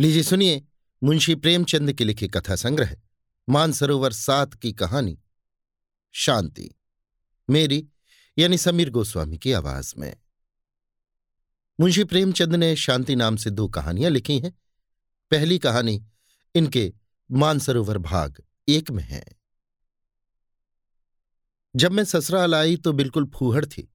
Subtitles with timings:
[0.00, 0.64] लीजिए सुनिए,
[1.02, 2.96] मुंशी प्रेमचंद के लिखे कथा संग्रह,
[3.48, 5.22] मानसरोवर सात की कहानी।
[6.12, 6.70] शांति,
[7.50, 7.88] मेरी,
[8.38, 10.16] यानी समीर गोस्वामी की आवाज़ में।
[11.80, 14.58] मुंशी प्रेमचंद ने शांति नाम से दो कहानियाँ लिखी हैं।
[15.30, 16.06] पहली कहानी,
[16.54, 16.92] इनके
[17.30, 19.24] मानसरोवर भाग एक में है।
[21.76, 23.94] जब मैं ससुराल आई तो बिल्कुल फूहड़ थी।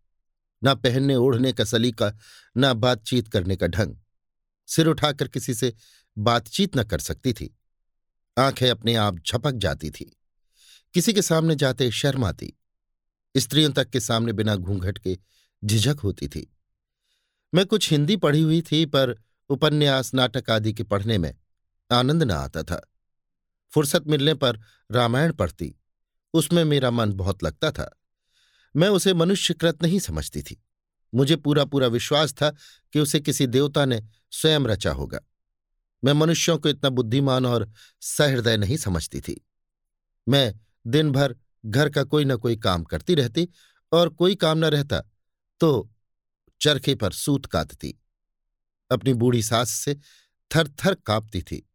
[0.64, 2.18] ना पहनने ओढ़ने का सलीका,
[2.58, 3.96] ना बातचीत करने का ढंग।
[4.72, 5.74] सिर उठाकर किसी से
[6.18, 7.58] बातचीत न कर सकती थी।
[8.40, 10.18] आँखें अपने आप झपक जाती थी।
[10.94, 12.54] किसी के सामने जाते शर्म आती।
[13.38, 15.18] स्त्रियों तक के सामने बिना घूंघट के
[15.66, 16.58] झिझक होती थी।
[17.54, 19.16] मैं कुछ हिंदी पढ़ी हुई थी, पर
[19.50, 21.36] उपन्यास, नाटक आदि के पढ़ने में
[21.92, 22.92] आनंद न आता था।
[23.72, 24.60] फुर्सत मिलने पर
[24.92, 25.76] रामायण पढ़ती।
[26.34, 28.00] उसमें मेरा मन बहुत लगता था।
[28.76, 30.64] मैं उसे मनुष्यकृत नहीं समझती थी।
[31.16, 32.56] मुझे पूरा पूरा विश्वास था
[32.94, 35.20] कि उसे किसी देवता ने स्वयं रचा होगा।
[36.04, 39.40] मैं मनुष्यों को इतना बुद्धिमान और सहृदय नहीं समझती थी।
[40.28, 40.54] मैं
[40.88, 43.48] दिन भर घर का कोई न कोई काम करती रहती
[43.92, 45.02] और कोई काम न रहता
[45.60, 45.90] तो
[46.62, 48.00] चरखे पर सूत काटती
[48.92, 49.96] अपनी बूढ़ी सास से
[50.52, 51.70] थर थर कांपती थी।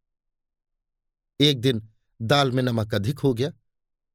[1.40, 1.88] एक दिन
[2.22, 3.50] दाल में नमक अधिक हो गया।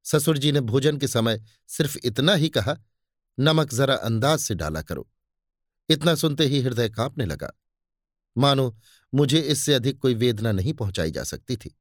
[0.04, 2.76] ससुर जी ने भोजन के समय सिर्फ़ इतना ही कहा,
[3.38, 5.08] नमक जरा अंदाज से डाला करो।
[5.88, 7.52] इतना सुनते ही हृदय कांपने लगा।
[8.36, 8.78] मानो,
[9.14, 11.78] मुझे इससे अधिक कोई वेदना नहीं पहुंचाई जा सकती थी।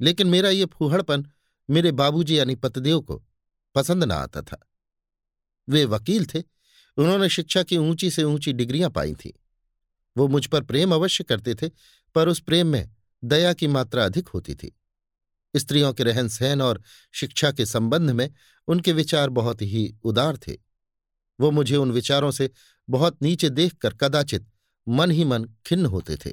[0.00, 1.26] लेकिन मेरा ये फूहड़पन
[1.70, 3.24] मेरे बाबूजी यानी पतदेव को
[3.74, 4.68] पसंद न आता था।
[5.68, 6.42] वे वकील थे,
[6.96, 9.32] उन्होंने शिक्षा की ऊँची से ऊँची डिग्रियाँ पाई थीं।
[10.16, 11.70] वो मुझ पर प्रेम अवश्य करते थे,
[12.14, 12.90] पर उस प्रेम में
[13.24, 14.78] दया की मात्रा अधिक होती थी।
[15.56, 18.30] स्त्रियों के रहन सहन और शिक्षा के संबंध में
[18.68, 20.58] उनके विचार बहुत ही उदार थे।
[21.40, 22.50] वो मुझे उन विचारों से
[22.90, 24.51] बहुत नीचे देखकर कदाचित
[24.86, 26.30] मन ही मन खिन्न होते थे।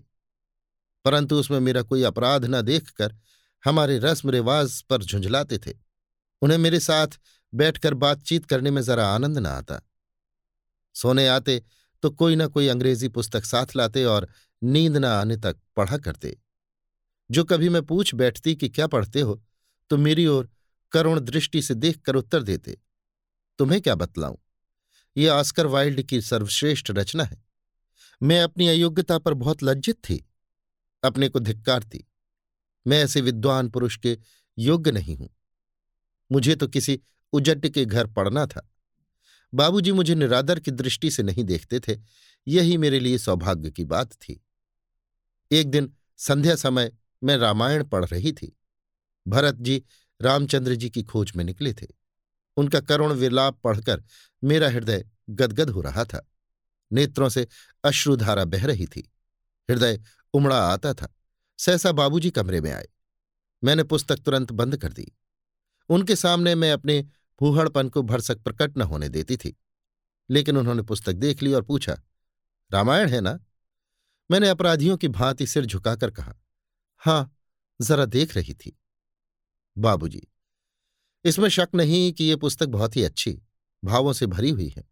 [1.05, 3.15] परंतु उसमें मेरा कोई अपराध न देखकर
[3.63, 5.73] हमारे रस्म रिवाज पर झुंझलाते थे।
[6.41, 7.19] उन्हें मेरे साथ
[7.53, 9.81] बैठकर बातचीत करने में जरा आनंद न आता।
[10.95, 11.61] सोने आते
[12.03, 14.27] तो कोई ना कोई अंग्रेज़ी पुस्तक साथ लाते और
[14.61, 16.37] नींद न आने तक पढ़ा करते।
[17.29, 19.41] जो कभी मैं पूछ बैठती कि क्या पढ़ते हो
[19.91, 20.49] तो मेरी ओर
[20.91, 22.77] करुण दृष्टि से देखकर उत्तर देते,
[23.59, 24.35] तुम्हें क्या बतलाऊं?
[25.15, 27.43] ये ऑस्कर वाइल्ड की सर्वश्रेष्ठ रचना है।
[28.21, 30.29] मैं अपनी अयोग्यता पर बहुत लज्जित थी।
[31.03, 32.05] अपने को धिक्कारती
[32.87, 34.17] मैं ऐसे विद्वान पुरुष के
[34.57, 35.29] योग्य नहीं हूँ।
[36.31, 36.99] मुझे तो किसी
[37.33, 38.71] उजट के घर पड़ना था।
[39.53, 41.97] बाबूजी मुझे निरादर की दृष्टि से नहीं देखते थे।
[42.47, 44.45] यही मेरे लिए सौभाग्य की बात थी।
[45.51, 46.91] एक दिन संध्या समय
[47.23, 48.57] मैं रामायण पढ़ रही थी।
[49.27, 49.83] भरत जी
[50.21, 51.87] रामचंद्र जी की खोज में निकले थे।
[52.57, 54.03] उनका करुण विलाप पढ़कर
[54.43, 56.31] मेरा हृदय गदगद हो रहा था।
[56.91, 57.47] नेत्रों से
[57.83, 59.11] अश्रुधारा बह रही थी।
[59.69, 60.01] हृदय
[60.33, 61.15] उमड़ा आता था।
[61.57, 62.87] सहसा बाबूजी कमरे में आए।
[63.63, 65.17] मैंने पुस्तक तुरंत बंद कर दी।
[65.89, 67.07] उनके सामने मैं अपने
[67.39, 69.57] फूहड़पन को भरसक प्रकट न होने देती थी।
[70.29, 72.01] लेकिन उन्होंने पुस्तक देख ली और पूछा,
[72.73, 73.39] रामायण है ना?
[74.31, 76.35] मैंने अपराधियों की भांति सिर झुकाकर कहा,
[76.97, 77.37] हाँ,
[77.81, 78.79] जरा देख रही थी।
[79.77, 80.27] बाबूजी,
[81.25, 83.41] इसमें शक नहीं कि यह पुस्तक बहुत ही अच्छी,
[83.83, 84.83] भावों से भरी हुई है।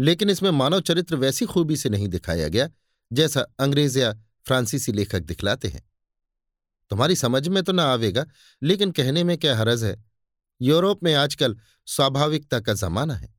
[0.00, 2.68] लेकिन इसमें मानव चरित्र वैसी खूबी से नहीं दिखाया गया
[3.12, 4.12] जैसा अंग्रेज़ या
[4.46, 5.90] फ्रांसीसी लेखक दिखलाते हैं।
[6.90, 8.26] तुम्हारी समझ में तो ना आवेगा,
[8.62, 10.04] लेकिन कहने में क्या हरज है?
[10.62, 11.56] यूरोप में आजकल
[11.86, 13.34] स्वाभाविकता का जमाना है।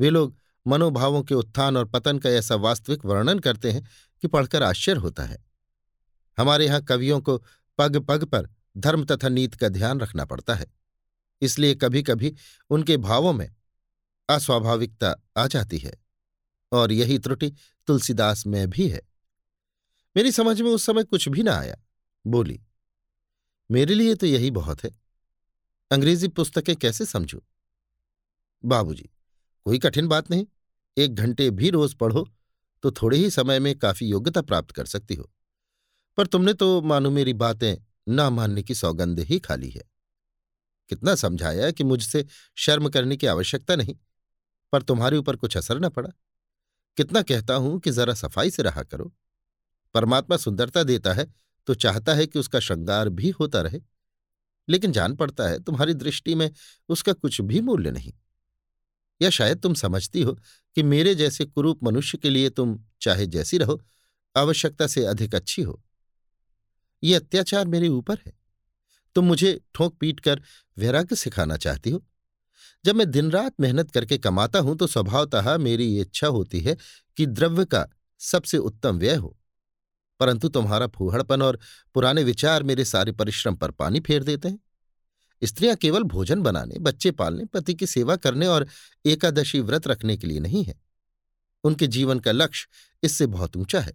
[0.00, 0.36] वे लोग
[0.66, 3.88] मनोभावों के उत्थान और पतन का ऐसा वास्तविक वर्णन करते हैं
[4.22, 5.44] कि पढ़कर आश्चर्य होता है।
[6.38, 7.44] हमारे यहाँ कवियों को
[7.78, 10.66] पग पग पर धर्म तथा नीत का ध्यान रखना पड़ता है।
[11.42, 12.34] इसलिए कभी कभी
[12.70, 13.54] उनके भावों में
[14.28, 15.92] अस्वाभाविकता आ जाती है,
[16.72, 17.52] और यही त्रुटि
[17.88, 19.00] तुलसीदास में भी है।
[20.16, 21.76] मेरी समझ में उस समय कुछ भी ना आया।
[22.24, 22.60] बोली,
[23.70, 24.90] मेरे लिए तो यही बहुत है।
[25.90, 27.40] अंग्रेज़ी पुस्तकें कैसे समझू?
[28.64, 29.08] बाबूजी,
[29.66, 30.46] कोई कठिन बात नहीं।
[30.96, 32.26] एक घंटे भी रोज पढ़ो
[32.84, 35.30] तो थोड़े ही समय में काफ़ी योग्यता प्राप्त कर सकती हो।
[36.18, 37.74] पर तुमने तो मानो मेरी बातें
[38.08, 39.82] ना मानने की सौगंध ही खाली है।
[40.90, 42.24] कितना समझाया कि मुझसे
[42.56, 43.94] शर्म करने की आवश्यकता नहीं।
[44.72, 46.08] पर तुम्हारे ऊपर कुछ असर न पड़ा।
[46.96, 49.12] कितना कहता हूँ कि जरा सफ़ाई से रहा करो।
[49.94, 51.34] परमात्मा सुंदरता देता है
[51.66, 53.80] तो चाहता है कि उसका श्रृंगार भी होता रहे।
[54.68, 56.50] लेकिन जान पड़ता है, तुम्हारी दृष्टि में
[56.88, 58.12] उसका कुछ भी मूल्य नहीं।
[59.22, 60.38] या शायद तुम समझती हो
[60.74, 63.80] कि मेरे जैसे कुरूप मनुष्य के लिए तुम चाहे जैसी रहो,
[64.36, 65.82] आवश्यकता से अधिक अच्छी हो।
[67.02, 68.32] ये अत्याचार मेरे ऊपर है।
[69.14, 70.42] तुम मुझे ठोंक पीट कर
[70.78, 72.04] वैराग्य सिखाना चाहती हो
[72.84, 76.76] जब मैं दिन रात मेहनत करके कमाता हूँ तो स्वभावतः मेरी ये इच्छा होती है
[77.16, 77.88] कि द्रव्य का
[78.18, 79.36] सबसे उत्तम व्यय हो।
[80.20, 81.58] परंतु तुम्हारा फूहड़पन और
[81.94, 84.58] पुराने विचार मेरे सारे परिश्रम पर पानी फेर देते हैं।
[85.44, 88.66] स्त्रियाँ केवल भोजन बनाने, बच्चे पालने, पति की सेवा करने और
[89.06, 90.80] एकादशी व्रत रखने के लिए नहीं है।
[91.64, 92.68] उनके जीवन का लक्ष्य
[93.02, 93.92] इससे बहुत ऊँचा है।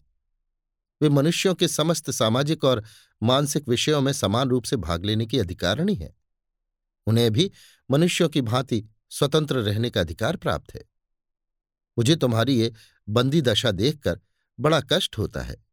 [1.02, 2.84] वे मनुष्यों के समस्त सामाजिक और
[3.24, 6.16] मानसिक विषयों में समान रूप से भाग लेने की अधिकारिणी है।
[7.08, 7.52] उन्हें भी
[7.92, 10.84] मनुष्यों की भांति स्वतंत्र रहने का अधिकार प्राप्त है।
[11.98, 12.74] मुझे तुम्हारी ये
[13.10, 14.20] बंदी दशा देखकर
[14.60, 15.66] बड़ा कष्ट होता है।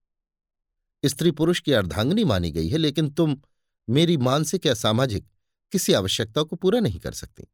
[1.05, 3.43] स्त्री पुरुष की अर्धांगनी मानी गई है, लेकिन तुम
[3.91, 5.29] मेरी मानसिक या सामाजिक
[5.73, 7.45] किसी आवश्यकता को पूरा नहीं कर सकती।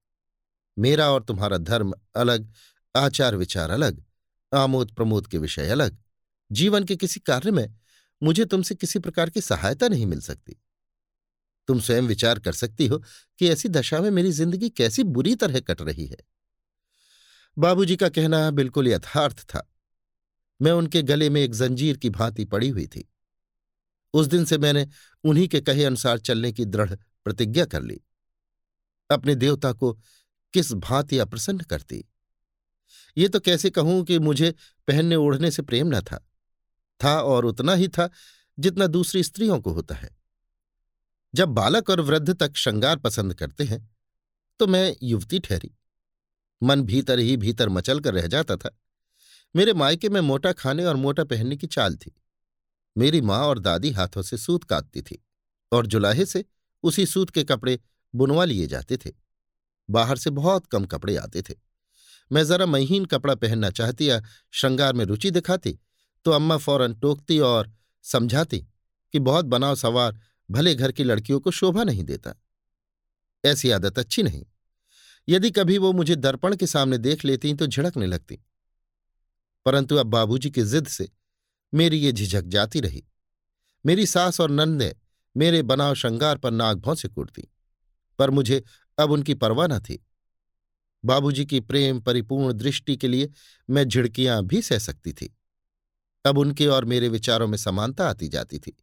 [0.79, 2.53] मेरा और तुम्हारा धर्म अलग,
[2.97, 4.05] आचार विचार अलग,
[4.55, 5.99] आमोद प्रमोद के विषय अलग।
[6.53, 7.75] जीवन के किसी कार्य में
[8.23, 10.63] मुझे तुमसे किसी प्रकार की सहायता नहीं मिल सकती।
[11.69, 13.03] तुम स्वयं विचार कर सकती हो
[13.39, 16.17] कि ऐसी दशा में मेरी ज़िंदगी कैसी बुरी तरह कट रही है।
[17.59, 19.73] बाबूजी का कहना बिल्कुल यथार्थ था।
[20.63, 23.13] मैं उनके गले में एक जंजीर की भांति पड़ी हुई थी।
[24.15, 24.89] उस दिन से मैंने
[25.25, 28.01] उन्हीं के कहे अनुसार चलने की दृढ़ प्रतिज्ञा कर ली।
[29.11, 29.93] अपने देवता को
[30.55, 32.05] किस भांति अप्रसन्न करती?
[33.17, 34.55] ये तो कैसे कहूँ कि मुझे
[34.89, 36.29] पहनने ओढ़ने से प्रेम न था।
[37.05, 38.11] था और उतना ही था
[38.59, 40.16] जितना दूसरी स्त्रियों को होता है।
[41.37, 43.79] जब बालक और वृद्ध तक श्रृंगार पसंद करते हैं
[44.61, 45.71] तो मैं युवती ठहरी।
[46.63, 48.71] मन भीतर ही भीतर मचल कर रह जाता था।
[49.55, 52.15] मेरे मायके में मोटा खाने और मोटा पहनने की चाल थी।
[52.97, 55.23] मेरी माँ और दादी हाथों से सूत काटती थी
[55.73, 56.45] और जुलाहे से
[56.85, 57.79] उसी सूत के कपड़े
[58.15, 59.11] बुनवा लिए जाते थे।
[59.89, 61.55] बाहर से बहुत कम कपड़े आते थे।
[62.31, 64.23] मैं जरा महीन कपड़ा पहनना चाहती या
[64.53, 65.79] श्रृंगार में रुचि दिखाती
[66.25, 67.71] तो अम्मा फ़ौरन टोकती और
[68.05, 68.59] समझाती
[69.15, 70.19] कि बहुत बनाव सवार
[70.51, 72.35] भले घर की लड़कियों को शोभा नहीं देता।
[73.45, 74.47] ऐसी आदत अच्छी नहीं।
[75.29, 78.39] यदि कभी वो मुझे दर्पण के सामने देख लेती तो झिड़कने लगती।
[79.65, 81.09] परंतु अब बाबूजी की जिद से
[81.75, 83.05] मेरी ये झिझक जाती रही।
[83.87, 84.97] मेरी सास और नंदे
[85.37, 87.49] मेरे बनाव श्रृंगार पर नाग भौं से कुटती,
[88.19, 88.63] पर मुझे
[88.99, 90.07] अब उनकी परवाह न थी।
[91.05, 93.31] बाबूजी की प्रेम परिपूर्ण दृष्टि के लिए
[93.71, 95.37] मैं झिड़कियाँ भी सह सकती थी।
[96.25, 98.77] अब उनके और मेरे विचारों में समानता आती जाती थी।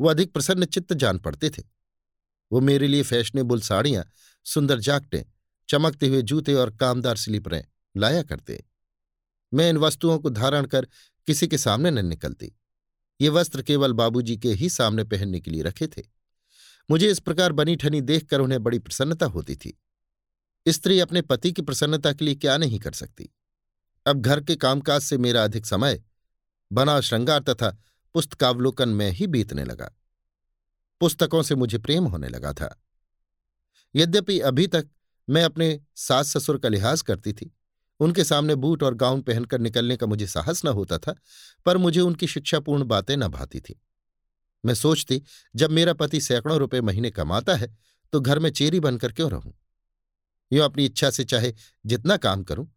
[0.00, 1.62] वो अधिक प्रसन्न चित्त जान पड़ते थे।
[2.52, 4.04] वो मेरे लिए फैशनेबल साड़ियाँ,
[4.44, 5.22] सुंदर जाकटें,
[5.68, 7.64] चमकते हुए जूते और कामदार स्लीपरें
[7.96, 8.64] लाया करते।
[9.54, 10.88] मैं इन वस्तुओं को धारण कर
[11.26, 12.52] किसी के सामने न निकलती।
[13.20, 16.02] ये वस्त्र केवल बाबूजी के ही सामने पहनने के लिए रखे थे।
[16.90, 19.80] मुझे इस प्रकार बनी ठनी देखकर उन्हें बड़ी प्रसन्नता होती थी।
[20.68, 23.30] स्त्री अपने पति की प्रसन्नता के लिए क्या नहीं कर सकती?
[24.06, 26.02] अब घर के कामकाज से मेरा अधिक समय
[26.72, 27.78] बना श्रृंगार तथा
[28.16, 29.90] पुस्तकावलोकन में ही बीतने लगा।
[31.00, 32.68] पुस्तकों से मुझे प्रेम होने लगा था।
[33.94, 34.88] यद्यपि अभी तक
[35.28, 37.50] मैं अपने सास ससुर का लिहाज करती थी,
[38.00, 41.14] उनके सामने बूट और गाउन पहनकर निकलने का मुझे साहस न होता था,
[41.66, 43.80] पर मुझे उनकी शिक्षापूर्ण बातें न भाती थी।
[44.64, 45.22] मैं सोचती,
[45.56, 47.76] जब मेरा पति सैकड़ों रुपए महीने कमाता है
[48.12, 49.54] तो घर में चेरी बनकर क्यों रहूँ?
[50.50, 51.52] यूँ अपनी इच्छा से चाहे
[51.86, 52.68] जितना काम करूँ,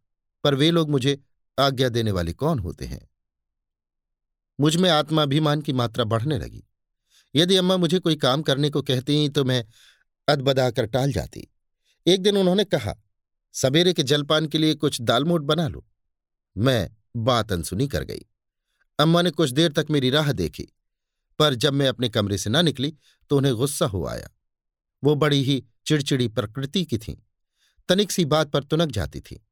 [0.44, 1.18] पर वे लोग मुझे
[1.58, 3.09] आज्ञा देने वाले कौन होते हैं?
[4.60, 6.64] मुझमें आत्माभिमान की मात्रा बढ़ने लगी।
[7.34, 9.64] यदि अम्मा मुझे कोई काम करने को कहती तो मैं
[10.28, 11.46] अदबदाकर टाल जाती।
[12.06, 12.94] एक दिन उन्होंने कहा,
[13.54, 15.86] सवेरे के जलपान के लिए कुछ दालमोट बना लो।
[16.56, 18.26] मैं बात अनसुनी कर गई।
[18.98, 20.68] अम्मा ने कुछ देर तक मेरी राह देखी,
[21.38, 22.94] पर जब मैं अपने कमरे से न निकली
[23.30, 24.30] तो उन्हें गुस्सा हो आया।
[25.04, 27.16] वो बड़ी ही चिड़चिड़ी प्रकृति की थीं।
[27.88, 29.44] तनिक सी बात पर तुनक जाती थी।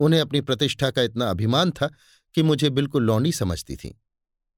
[0.00, 1.90] उन्हें अपनी प्रतिष्ठा का इतना अभिमान था
[2.34, 4.00] कि मुझे बिल्कुल लौंडी समझती थी।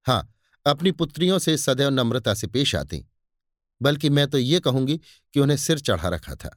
[0.06, 0.28] हाँ
[0.66, 3.04] अपनी पुत्रियों से सदैव नम्रता से पेश आती,
[3.80, 4.96] बल्कि मैं तो ये कहूँगी
[5.34, 6.50] कि उन्हें सिर चढ़ा रखा था।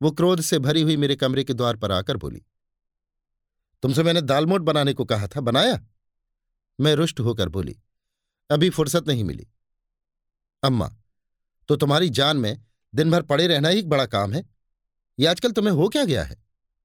[0.00, 2.42] वो क्रोध से भरी हुई मेरे कमरे के द्वार पर आकर बोली,
[3.82, 5.80] तुमसे मैंने दालमोट बनाने को कहा था, बनाया?
[6.78, 7.76] मैं रुष्ट होकर बोली,
[8.50, 9.46] अभी फुर्सत नहीं मिली।
[10.62, 10.90] अम्मा
[11.68, 12.64] तो तुम्हारी जान में
[12.94, 14.44] दिन भर पड़े रहना ही एक बड़ा काम है।
[15.18, 16.36] ये आजकल तुम्हें हो क्या गया है?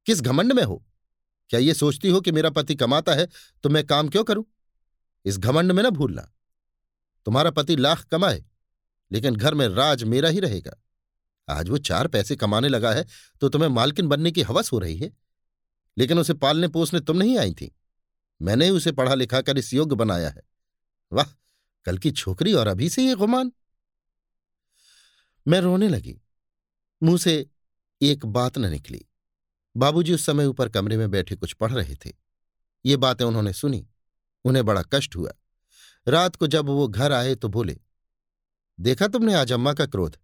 [0.08, 0.84] किस घमंड में हो?
[1.50, 3.28] क्या ये सोचती हो कि मेरा पति कमाता है
[3.64, 4.44] तो मैं काम क्यों करूँ?
[5.26, 6.22] इस घमंड में ना भूलना।
[7.26, 8.44] तुम्हारा पति लाख कमाए,
[9.12, 10.76] लेकिन घर में राज मेरा ही रहेगा।
[11.50, 13.06] आज वो चार पैसे कमाने लगा है
[13.42, 15.12] तो तुम्हें मालकिन बनने की हवस हो रही है।
[15.98, 17.76] लेकिन उसे पालने पोसने तुम नहीं आई थी।
[18.42, 20.42] मैंने ही उसे पढ़ा लिखा कर इस योग्य बनाया है।
[21.14, 21.26] वाह,
[21.86, 23.52] कल की छोकरी और अभी से ये गुमान।
[25.48, 26.22] मैं रोने लगी।
[27.04, 27.50] मुँह से
[28.02, 29.06] एक बात न निकली।
[29.78, 32.12] बाबूजी उस समय ऊपर कमरे में बैठे कुछ पढ़ रहे थे।
[32.86, 33.88] ये बातें उन्होंने सुनी।
[34.46, 35.32] उन्हें बड़ा कष्ट हुआ।
[36.08, 37.78] रात को जब वो घर आए तो बोले,
[38.80, 40.18] देखा तुमने आज अम्मा का क्रोध?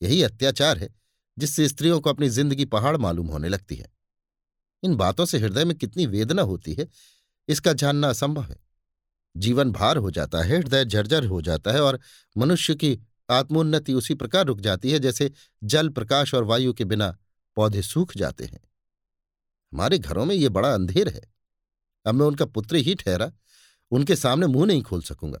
[0.00, 0.94] यही अत्याचार है,
[1.36, 3.92] जिससे स्त्रियों को अपनी ज़िंदगी पहाड़ मालूम होने लगती है।
[4.82, 6.88] इन बातों से हृदय में कितनी वेदना होती है,
[7.48, 8.62] इसका जानना असंभव है।
[9.34, 11.98] जीवन भार हो जाता है, हृदय झरझर हो जाता है और
[12.36, 12.98] मनुष्य की
[13.30, 15.30] आत्मोन्नति उसी प्रकार रुक जाती है जैसे
[15.64, 17.16] जल, प्रकाश और वायु के बिना
[17.56, 18.60] पौधे सूख जाते हैं।
[19.72, 21.33] हमारे घरों में ये बड़ा अंधेर है।
[22.06, 23.30] अब मैं उनका पुत्र ही ठहरा,
[23.90, 25.40] उनके सामने मुँह नहीं खोल सकूँगा।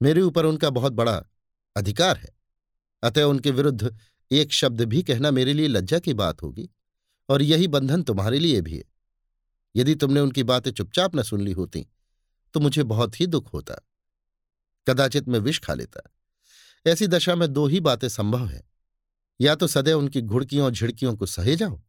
[0.00, 1.22] मेरे ऊपर उनका बहुत बड़ा
[1.76, 2.28] अधिकार है।
[3.02, 3.96] अतः उनके विरुद्ध
[4.30, 6.68] एक शब्द भी कहना मेरे लिए लज्जा की बात होगी,
[7.28, 8.84] और यही बंधन तुम्हारे लिए भी है।
[9.76, 11.86] यदि तुमने उनकी बातें चुपचाप न सुन ली होती
[12.54, 13.74] तो मुझे बहुत ही दुख होता।
[14.86, 16.00] कदाचित मैं विष खा लेता।
[16.86, 18.62] ऐसी दशा में दो ही बातें संभव है।
[19.40, 21.80] या तो सदैव उनकी घुड़कियों और झिड़कियों को सहे जाओ,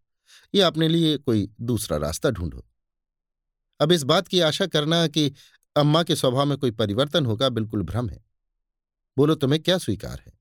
[0.55, 2.65] या अपने लिए कोई दूसरा रास्ता ढूंढो।
[3.81, 5.31] अब इस बात की आशा करना कि
[5.75, 8.23] अम्मा के स्वभाव में कोई परिवर्तन होगा, बिल्कुल भ्रम है।
[9.17, 10.33] बोलो, तुम्हें क्या स्वीकार है?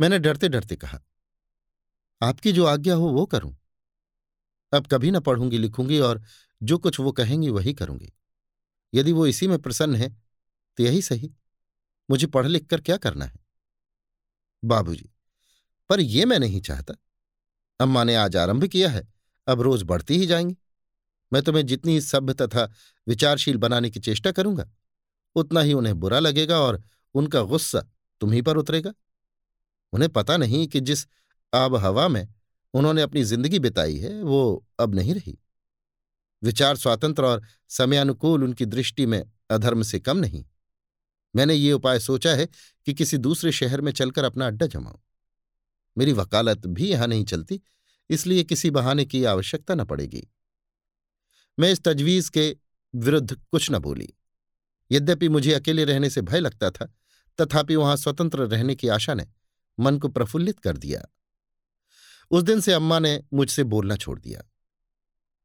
[0.00, 1.00] मैंने डरते डरते कहा,
[2.20, 3.56] आपकी जो आज्ञा हो, वो करूँ।
[4.72, 6.22] अब कभी ना पढ़ूँगी, लिखूँगी और
[6.62, 8.12] जो कुछ वो कहेंगी, वही करूँगी।
[8.94, 10.08] यदि वो इसी में प्रसन्न है
[10.78, 11.32] तो यही सही।
[12.08, 13.38] मुझे पढ़ लिख कर क्या करना है?
[14.62, 15.10] बाबूजी,
[15.90, 16.94] पर यह मैं नहीं चाहता।
[17.80, 19.06] अम्मा ने आज आरंभ किया है,
[19.46, 20.56] अब रोज बढ़ती ही जाएँगी।
[21.32, 22.68] मैं तुम्हें जितनी सभ्य तथा
[23.06, 24.68] विचारशील बनाने की चेष्टा करूँगा,
[25.36, 26.82] उतना ही उन्हें बुरा लगेगा और
[27.14, 27.80] उनका गुस्सा
[28.20, 28.92] तुम्ही पर उतरेगा।
[29.92, 31.06] उन्हें पता नहीं कि जिस
[31.52, 32.26] आब हवा में
[32.74, 35.38] उन्होंने अपनी ज़िंदगी बिताई है, वो अब नहीं रही।
[36.42, 40.44] विचार स्वातंत्र और समयानुकूल उनकी दृष्टि में अधर्म से कम नहीं।
[41.34, 42.46] मैंने ये उपाय सोचा है
[42.86, 44.98] कि किसी दूसरे शहर में चलकर अपना अड्डा जमाऊं।
[45.96, 47.60] मेरी वकालत भी यहाँ नहीं चलती,
[48.10, 50.26] इसलिए किसी बहाने की आवश्यकता न पड़ेगी।
[51.58, 52.56] मैं इस तजवीज के
[52.94, 54.08] विरुद्ध कुछ न बोली।
[54.92, 56.94] यद्यपि मुझे अकेले रहने से भय लगता था,
[57.40, 59.26] तथापि वहाँ स्वतंत्र रहने की आशा ने
[59.80, 61.04] मन को प्रफुल्लित कर दिया।
[62.30, 64.42] उस दिन से अम्मा ने मुझसे बोलना छोड़ दिया।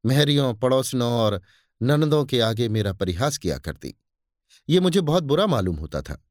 [0.06, 1.42] महरियों, पड़ोसनों और
[1.82, 3.94] ननदों के आगे मेरा परिहास किया करती।
[4.68, 6.24] ये मुझे बहुत बुरा मालूम होता था।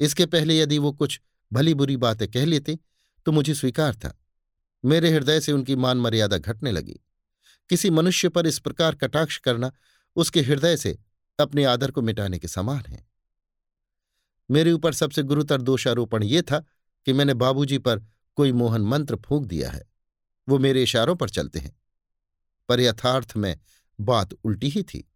[0.00, 1.20] इसके पहले यदि वो कुछ
[1.52, 2.78] भली बुरी बातें कह लेती
[3.26, 4.18] तो मुझे स्वीकार था।
[4.84, 7.00] मेरे हृदय से उनकी मान मर्यादा घटने लगी।
[7.70, 9.72] किसी मनुष्य पर इस प्रकार कटाक्ष करना
[10.16, 10.98] उसके हृदय से
[11.40, 13.08] अपने आदर को मिटाने के समान है।
[14.50, 16.64] मेरे ऊपर सबसे गुरुतर दोषारोपण यह था
[17.04, 18.04] कि मैंने बाबूजी पर
[18.36, 19.90] कोई मोहन मंत्र फूंक दिया है।
[20.48, 21.80] वो मेरे इशारों पर चलते हैं।
[22.68, 23.58] पर यथार्थ में
[24.00, 25.12] बात उल्टी ही थी।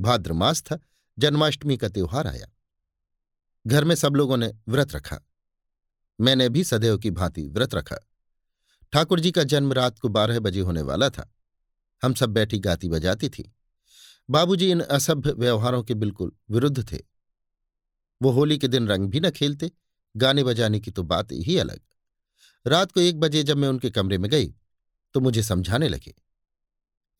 [0.00, 0.78] भाद्र मास था,
[1.18, 2.46] जन्माष्टमी का त्योहार आया।
[3.66, 5.20] घर में सब लोगों ने व्रत रखा।
[6.20, 8.11] मैंने भी सदैव की भांति व्रत रखा।
[8.92, 11.30] ठाकुर जी का जन्म रात को बारह बजे होने वाला था।
[12.02, 13.52] हम सब बैठी गाती बजाती थी।
[14.28, 16.98] बाबूजी इन असभ्य व्यवहारों के बिल्कुल विरुद्ध थे।
[18.20, 19.70] वो होली के दिन रंग भी न खेलते,
[20.14, 21.80] गाने बजाने की तो बात ही अलग।
[22.66, 24.46] रात को एक बजे जब मैं उनके कमरे में गई
[25.14, 26.14] तो मुझे समझाने लगे,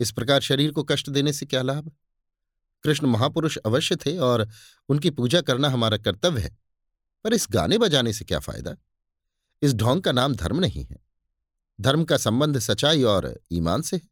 [0.00, 1.90] इस प्रकार शरीर को कष्ट देने से क्या लाभ?
[2.84, 4.46] कृष्ण महापुरुष अवश्य थे और
[4.88, 6.56] उनकी पूजा करना हमारा कर्तव्य है,
[7.24, 8.76] पर इस गाने बजाने से क्या फ़ायदा?
[9.62, 10.98] इस ढोंग का नाम धर्म नहीं है।
[11.82, 14.08] धर्म का संबंध सच्चाई और ईमान से है,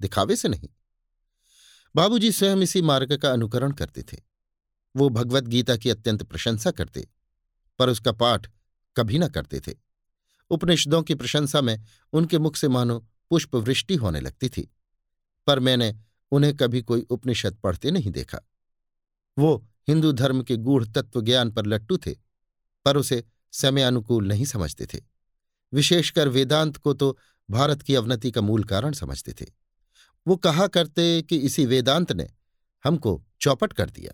[0.00, 0.68] दिखावे से नहीं।
[1.96, 4.16] बाबूजी स्वयं इसी मार्ग का अनुकरण करते थे।
[4.96, 7.08] वो भगवत गीता की अत्यंत प्रशंसा करते,
[7.78, 8.50] पर उसका पाठ
[8.96, 9.74] कभी न करते थे।
[10.50, 12.98] उपनिषदों की प्रशंसा में उनके मुख से मानो
[13.30, 14.70] पुष्प वृष्टि होने लगती थी,
[15.46, 15.94] पर मैंने
[16.32, 18.40] उन्हें कभी कोई उपनिषद पढ़ते नहीं देखा।
[19.38, 22.16] वो हिंदू धर्म के गूढ़ तत्व ज्ञान पर लट्टू थे,
[22.84, 25.09] पर उसे समय अनुकूल नहीं समझते थे।
[25.72, 27.16] विशेषकर वेदांत को तो
[27.48, 29.46] भारत की अवनति का मूल कारण समझते थे।
[30.26, 32.28] वो कहा करते कि इसी वेदांत ने
[32.84, 34.12] हमको चौपट कर दिया।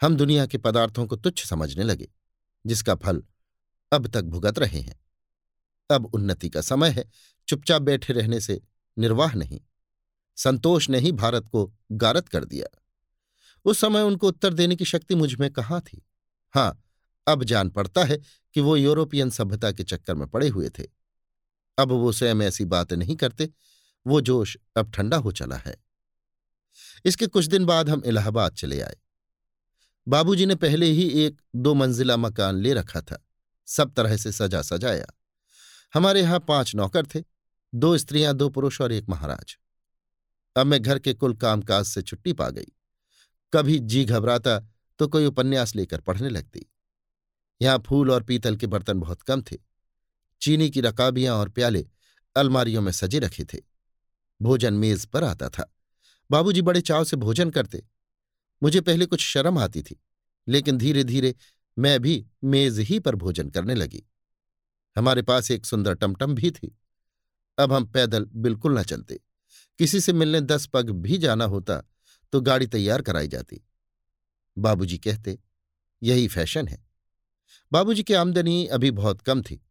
[0.00, 2.08] हम दुनिया के पदार्थों को तुच्छ समझने लगे,
[2.64, 3.22] जिसका फल
[3.92, 5.00] अब तक भुगत रहे हैं।
[5.90, 7.04] अब उन्नति का समय है,
[7.48, 8.60] चुपचाप बैठे रहने से
[8.96, 9.60] निर्वाह नहीं,
[10.36, 12.66] संतोष ने ही भारत को गारत कर दिया।
[13.64, 16.02] उस समय उनको उत्तर देने की शक्ति मुझमें कहाँ थी?
[16.54, 16.84] हाँ
[17.28, 18.18] अब जान पड़ता है
[18.54, 20.84] कि वो यूरोपियन सभ्यता के चक्कर में पड़े हुए थे।
[21.78, 23.48] अब वो स्वयं ऐसी बात नहीं करते,
[24.06, 25.76] वो जोश अब ठंडा हो चला है।
[27.04, 28.96] इसके कुछ दिन बाद हम इलाहाबाद चले आए।
[30.06, 33.18] बाबूजी ने पहले ही एक दो मंजिला मकान ले रखा था,
[33.68, 35.06] सब तरह से सजा सजाया।
[35.94, 37.22] हमारे यहाँ पाँच नौकर थे,
[37.72, 39.56] दो स्त्रियाँ, दो पुरुष और एक महाराज।
[40.56, 42.72] अब मैं घर के कुल कामकाज से छुट्टी पा गई।
[43.52, 44.58] कभी जी घबराता
[45.00, 46.66] तो कोई उपन्यास लेकर पढ़ने लगती।
[47.60, 49.56] यहाँ फूल और पीतल के बर्तन बहुत कम थे।
[50.42, 51.86] चीनी की रकाबियाँ और प्याले
[52.36, 53.58] अलमारियों में सजे रखे थे।
[54.40, 55.72] भोजन मेज पर आता था।
[56.30, 57.82] बाबूजी बड़े चाव से भोजन करते।
[58.62, 60.00] मुझे पहले कुछ शर्म आती थी,
[60.46, 61.34] लेकिन धीरे धीरे
[61.76, 64.02] मैं भी मेज ही पर भोजन करने लगी।
[64.96, 66.76] हमारे पास एक सुंदर टमटम भी थी।
[67.58, 69.20] अब हम पैदल बिल्कुल न चलते।
[69.78, 71.82] किसी से मिलने दस पग भी जाना होता
[72.32, 73.60] तो गाड़ी तैयार कराई जाती।
[74.56, 75.38] बाबूजी कहते,
[76.02, 76.87] यही फ़ैशन है।
[77.72, 79.66] बाबूजी की आमदनी अभी बहुत कम थी।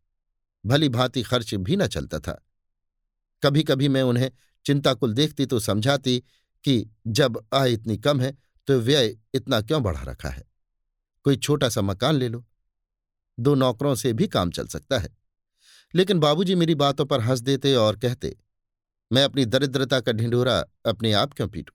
[0.66, 2.46] भली भांति खर्च भी न चलता था।
[3.44, 4.32] कभी कभी मैं उन्हें
[4.66, 6.24] चिंताकुल देखती तो समझाती
[6.63, 8.38] कि जब आय इतनी कम है
[8.68, 10.44] तो व्यय इतना क्यों बढ़ा रखा है?
[11.24, 12.46] कोई छोटा सा मकान ले लो।
[13.39, 15.18] दो नौकरों से भी काम चल सकता है।
[15.96, 18.38] लेकिन बाबूजी मेरी बातों पर हंस देते और कहते,
[19.12, 21.74] मैं अपनी दरिद्रता का ढिंढोरा अपने आप क्यों पीटू?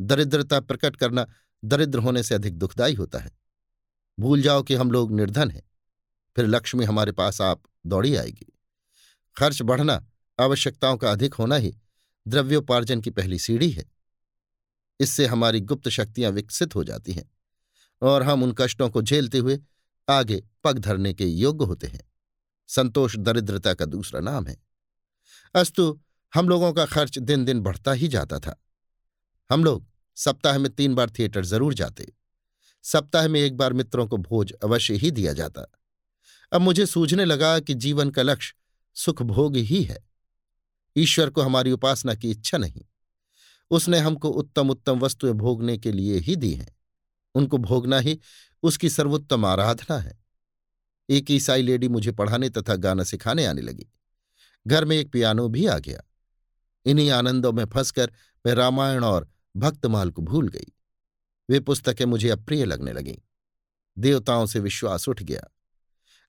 [0.00, 1.26] दरिद्रता प्रकट करना
[1.64, 3.37] दरिद्र होने से अधिक दुखदायी होता है।
[4.20, 5.62] भूल जाओ कि हम लोग निर्धन हैं।
[6.36, 8.52] फिर लक्ष्मी हमारे पास आप दौड़ी आएगी।
[9.36, 10.06] खर्च बढ़ना
[10.40, 11.74] आवश्यकताओं का अधिक होना ही
[12.28, 13.84] द्रव्योपार्जन की पहली सीढ़ी है।
[15.00, 17.30] इससे हमारी गुप्त शक्तियाँ विकसित हो जाती हैं
[18.02, 19.60] और हम उन कष्टों को झेलते हुए
[20.08, 22.12] आगे पग धरने के योग्य होते हैं।
[22.68, 24.56] संतोष दरिद्रता का दूसरा नाम है।
[25.54, 26.00] अस्तु,
[26.34, 28.64] हम लोगों का खर्च दिन दिन बढ़ता ही जाता था।
[29.50, 32.12] हम लोग सप्ताह में तीन बार थिएटर ज़रूर जाते।
[32.82, 35.66] सप्ताह में एक बार मित्रों को भोज अवश्य ही दिया जाता।
[36.52, 38.54] अब मुझे सूझने लगा कि जीवन का लक्ष्य
[38.94, 40.08] सुख भोग ही है।
[40.96, 42.82] ईश्वर को हमारी उपासना की इच्छा नहीं।
[43.70, 46.76] उसने हमको उत्तम उत्तम वस्तुएँ भोगने के लिए ही दी हैं।
[47.34, 48.20] उनको भोगना ही
[48.62, 50.18] उसकी सर्वोत्तम आराधना है।
[51.10, 53.86] एक ईसाई लेडी मुझे पढ़ाने तथा गाना सिखाने आने लगी।
[54.66, 56.02] घर में एक पियानो भी आ गया।
[56.86, 58.12] इन्हीं आनंदों में फंसकर
[58.46, 60.72] मैं रामायण और भक्तमाल को भूल गई।
[61.50, 63.16] वे पुस्तकें मुझे अप्रिय लगने लगीं।
[63.98, 65.40] देवताओं से विश्वास उठ गया।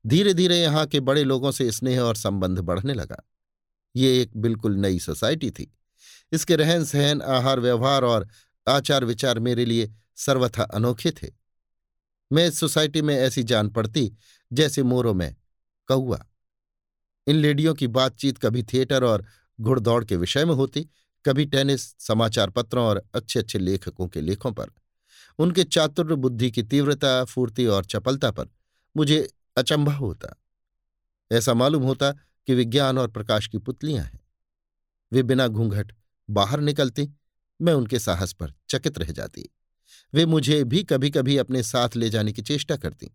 [0.06, 3.24] धीरे धीरे यहाँ के बड़े लोगों से स्नेह और संबंध बढ़ने लगा।
[3.96, 5.78] ये एक बिल्कुल नई सोसाइटी थी।
[6.32, 8.28] इसके रहन सहन आहार व्यवहार और
[8.68, 11.28] आचार विचार मेरे लिए सर्वथा अनोखे थे।
[12.32, 14.14] मैं इस सोसाइटी में ऐसी जान पड़ती
[14.54, 15.36] जैसे मोरों में
[15.88, 16.26] कौआ
[17.28, 19.26] इन लेडियों की बातचीत कभी थिएटर और
[19.62, 20.90] घुड़दौड़ के विषय में होती,
[21.26, 24.72] कभी टेनिस, समाचार पत्रों और अच्छे अच्छे लेखकों के लेखों पर।
[25.40, 28.50] उनके चातुर्य बुद्धि की तीव्रता, फूर्ति और चपलता पर
[28.96, 30.36] मुझे अचंभा होता।
[31.32, 34.20] ऐसा मालूम होता कि विज्ञान और प्रकाश की पुतलियाँ हैं।
[35.12, 35.94] वे बिना घूंघट
[36.30, 37.10] बाहर निकलती,
[37.62, 39.50] मैं उनके साहस पर चकित रह जाती।
[40.14, 43.12] वे मुझे भी कभी कभी अपने साथ ले जाने की चेष्टा करती,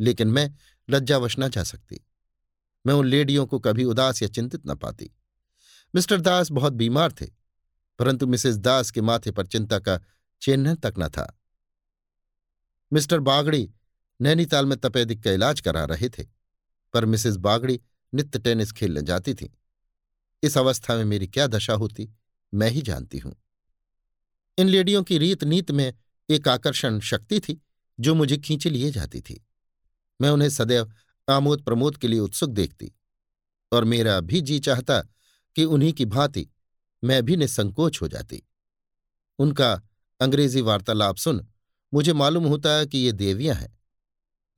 [0.00, 0.50] लेकिन मैं
[0.88, 2.00] लज्जावश न जा सकती।
[2.86, 5.10] मैं उन लेडियों को कभी उदास या चिंतित न पाती।
[5.94, 7.26] मिस्टर दास बहुत बीमार थे,
[7.98, 10.00] परंतु मिसेस दास के माथे पर चिंता का
[10.42, 11.37] चिन्ह तक न था।
[12.92, 13.68] मिस्टर बागड़ी
[14.20, 16.24] नैनीताल में तपेदिक का इलाज करा रहे थे,
[16.94, 17.80] पर मिसेस बागड़ी
[18.12, 19.50] नित्य टेनिस खेलने जाती थी।
[20.42, 22.08] इस अवस्था में मेरी क्या दशा होती,
[22.54, 23.34] मैं ही जानती हूँ।
[24.58, 25.92] इन लेडियों की रीत नीत में
[26.28, 27.60] एक आकर्षण शक्ति थी,
[28.00, 29.46] जो मुझे खींचे लिए जाती थी।
[30.20, 30.92] मैं उन्हें सदैव
[31.28, 32.92] आमोद प्रमोद के लिए उत्सुक देखती,
[33.72, 35.00] और मेरा भी जी चाहता
[35.56, 36.46] कि उन्हीं की भांति
[37.02, 38.42] मैं भी निसंकोच हो जाती।
[39.38, 39.72] उनका
[40.20, 41.46] अंग्रेज़ी वार्तालाप सुन
[41.94, 43.78] मुझे मालूम होता कि ये देवियाँ हैं।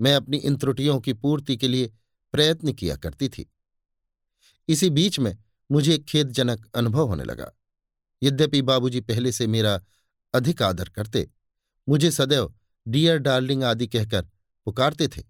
[0.00, 1.92] मैं अपनी इन त्रुटियों की पूर्ति के लिए
[2.32, 3.50] प्रयत्न किया करती थी।
[4.68, 5.36] इसी बीच में
[5.70, 7.50] मुझे एक खेदजनक अनुभव होने लगा।
[8.22, 9.80] यद्यपि बाबूजी पहले से मेरा
[10.34, 11.30] अधिक आदर करते,
[11.88, 12.54] मुझे सदैव
[12.88, 14.28] डियर डार्लिंग आदि कहकर
[14.66, 15.22] पुकारते थे।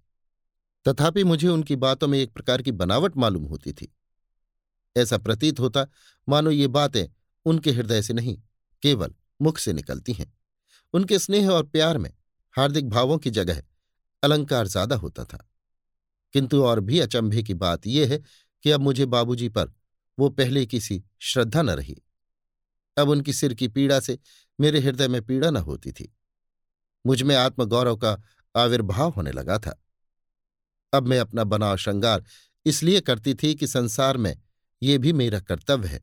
[0.89, 3.95] तथापि मुझे उनकी बातों में एक प्रकार की बनावट मालूम होती थी।
[4.97, 5.87] ऐसा प्रतीत होता,
[6.29, 7.07] मानो ये बातें
[7.45, 8.43] उनके हृदय से नहीं,
[8.83, 10.40] केवल मुख से निकलती हैं।
[10.95, 12.13] उनके स्नेह और प्यार में
[12.55, 13.63] हार्दिक भावों की जगह
[14.23, 15.47] अलंकार ज़्यादा होता था।
[16.33, 18.23] किंतु और भी अचंभे की बात यह है
[18.63, 19.73] कि अब मुझे बाबूजी पर
[20.19, 22.03] वो पहले किसी श्रद्धा न रही।
[22.97, 24.19] अब उनकी सिर की पीड़ा से
[24.61, 26.17] मेरे हृदय में पीड़ा न होती थी।
[27.07, 28.23] मुझमें आत्मगौरव का
[28.57, 29.83] आविर्भाव होने लगा था।
[30.93, 32.25] अब मैं अपना बनाव श्रृंगार
[32.67, 34.43] इसलिए करती थी कि संसार में
[34.83, 36.01] ये भी मेरा कर्तव्य है।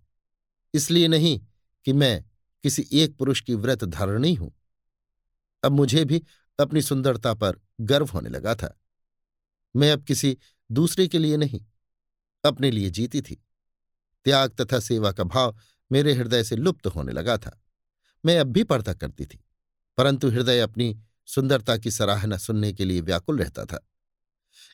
[0.73, 1.39] इसलिए नहीं
[1.85, 2.25] कि मैं
[2.63, 4.56] किसी एक पुरुष की व्रत धारणी हूँ।
[5.63, 6.21] अब मुझे भी
[6.59, 8.77] अपनी सुंदरता पर गर्व होने लगा था।
[9.75, 10.37] मैं अब किसी
[10.69, 11.65] दूसरे के लिए नहीं,
[12.43, 13.43] अपने लिए जीती थी।
[14.25, 15.57] त्याग तथा सेवा का भाव
[15.91, 17.59] मेरे हृदय से लुप्त होने लगा था।
[18.23, 19.43] मैं अब भी पर्दा करती थी,
[19.97, 23.79] परंतु हृदय अपनी सुंदरता की सराहना सुनने के लिए व्याकुल रहता था।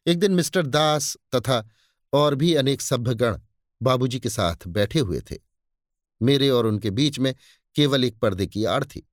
[0.08, 1.64] एक दिन मिस्टर दास तथा
[2.14, 3.40] और भी अनेक सभ्यगण
[3.82, 5.38] बाबूजी के साथ बैठे हुए थे।
[6.22, 7.34] मेरे और उनके बीच में
[7.76, 9.08] केवल एक पर्दे की आड़ थी।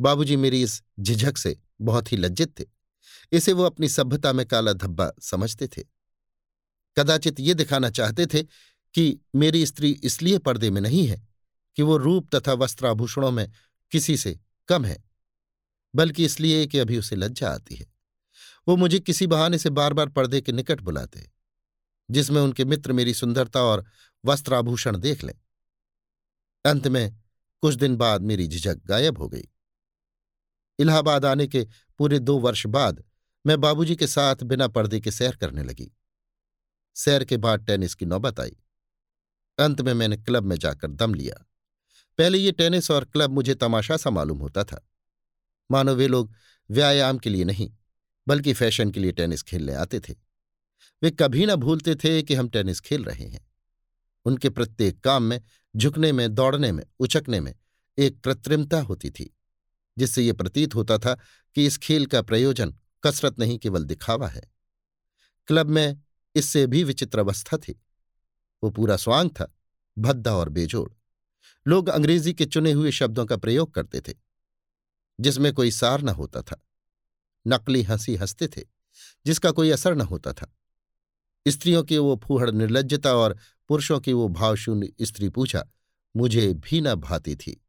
[0.00, 2.64] बाबूजी मेरी इस झिझक से बहुत ही लज्जित थे।
[3.32, 5.82] इसे वो अपनी सभ्यता में काला धब्बा समझते थे।
[6.96, 8.42] कदाचित ये दिखाना चाहते थे
[8.94, 11.26] कि मेरी स्त्री इसलिए पर्दे में नहीं है
[11.76, 13.50] कि वो रूप तथा वस्त्राभूषणों में
[13.92, 15.02] किसी से कम है,
[15.94, 17.86] बल्कि इसलिए कि अभी उसे लज्जा आती है।
[18.68, 21.30] वो मुझे किसी बहाने से बार बार पर्दे के निकट बुलाते
[22.10, 23.84] जिसमें उनके मित्र मेरी सुंदरता और
[24.24, 25.34] वस्त्राभूषण देख लें।
[26.64, 27.16] अंत में
[27.62, 29.48] कुछ दिन बाद मेरी झिझक गायब हो गई।
[30.78, 31.66] इलाहाबाद आने के
[31.98, 33.04] पूरे दो वर्ष बाद
[33.46, 35.92] मैं बाबूजी के साथ बिना पर्दे के सैर करने लगी।
[36.94, 38.56] सैर के बाद टेनिस की नौबत आई।
[39.58, 41.46] अंत में मैंने क्लब में जाकर दम लिया।
[42.18, 44.88] पहले ये टेनिस और क्लब मुझे तमाशा सा मालूम होता था।
[45.70, 46.32] मानो वे लोग
[46.70, 47.72] व्यायाम के लिए नहीं,
[48.28, 50.12] बल्कि फ़ैशन के लिए टेनिस खेलने आते थे।
[51.02, 53.52] वे कभी ना भूलते थे कि हम टेनिस खेल रहे हैं।
[54.24, 55.40] उनके प्रत्येक काम में,
[55.76, 57.54] झुकने में, दौड़ने में उचकने में
[57.98, 59.36] एक कृत्रिमता होती थी।
[59.98, 61.14] जिससे ये प्रतीत होता था
[61.54, 64.52] कि इस खेल का प्रयोजन कसरत नहीं केवल दिखावा है।
[65.46, 66.02] क्लब में
[66.34, 67.82] इससे भी विचित्र अवस्था थी।
[68.64, 69.54] वो पूरा स्वांग था,
[69.98, 70.92] भद्दा और बेजोड़।
[71.68, 74.14] लोग अंग्रेज़ी के चुने हुए शब्दों का प्रयोग करते थे,
[75.20, 76.66] जिसमें कोई सार न होता था।
[77.46, 78.62] नकली हँसी हँसते थे,
[79.26, 80.56] जिसका कोई असर न होता था।
[81.48, 83.36] स्त्रियों की वो फूहड़ निर्लजता और
[83.68, 85.64] पुरुषों की वो भावशून्य स्त्री पूछा
[86.16, 87.63] मुझे भी न भाती थी।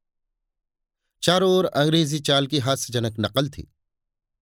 [1.23, 3.67] चारों ओर अंग्रेज़ी चाल की हास्यजनक नकल थी,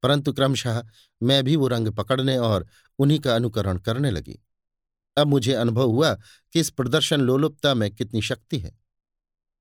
[0.03, 0.81] परंतु क्रमशः
[1.21, 2.65] मैं भी वो रंग पकड़ने और
[2.99, 4.39] उन्हीं का अनुकरण करने लगी।
[5.17, 6.13] अब मुझे अनुभव हुआ
[6.53, 8.77] कि इस प्रदर्शन लोलुपता में कितनी शक्ति है।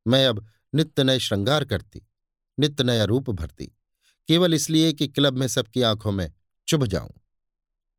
[0.06, 2.02] मैं अब नित्य नए श्रृंगार करती,
[2.58, 3.66] नित्य नया रूप भरती,
[4.28, 6.32] केवल इसलिए कि क्लब में सबकी आँखों में
[6.68, 7.12] चुभ जाऊँ।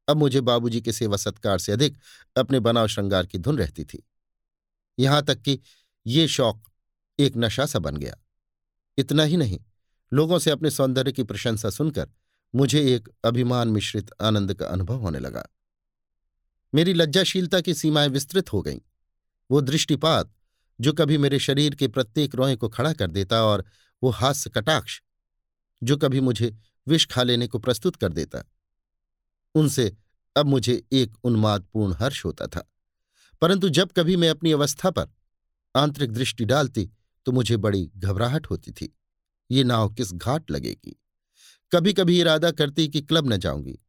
[0.08, 1.98] अब मुझे बाबूजी के सेवा सत्कार से अधिक
[2.36, 4.04] अपने बनाव श्रृंगार की धुन रहती थी।
[4.98, 5.60] यहाँ तक कि
[6.06, 6.70] ये शौक
[7.20, 8.16] एक नशा सा बन गया।
[8.98, 9.60] इतना ही नहीं,
[10.14, 12.10] लोगों से अपने सौंदर्य की प्रशंसा सुनकर
[12.56, 15.48] मुझे एक अभिमान मिश्रित आनंद का अनुभव होने लगा।
[16.76, 18.80] मेरी लज्जाशीलता की सीमाएँ विस्तृत हो गईं।
[19.52, 20.34] वो दृष्टिपात
[20.82, 23.66] जो कभी मेरे शरीर के प्रत्येक रोए को खड़ा कर देता और
[24.04, 25.02] वो हास्य कटाक्ष
[25.84, 26.56] जो कभी मुझे
[26.88, 28.52] विष खा लेने को प्रस्तुत कर देता।
[29.56, 29.98] उनसे
[30.38, 32.72] अब मुझे एक उन्मादपूर्ण हर्ष होता था।
[33.42, 35.08] परंतु जब कभी मैं अपनी अवस्था पर
[35.76, 36.92] आंतरिक दृष्टि डालती
[37.26, 38.98] तो मुझे बड़ी घबराहट होती थी।
[39.52, 41.02] ये नाव किस घाट लगेगी?
[41.72, 43.80] कभी कभी इरादा करती कि क्लब न जाऊँगी।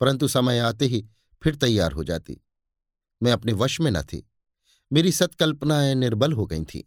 [0.00, 1.08] परंतु समय आते ही
[1.42, 2.40] फिर तैयार हो जाती।
[3.22, 4.30] मैं अपने वश में न थी।
[4.92, 6.82] मेरी सत्कल्पनाएँ निर्बल हो गई थीं।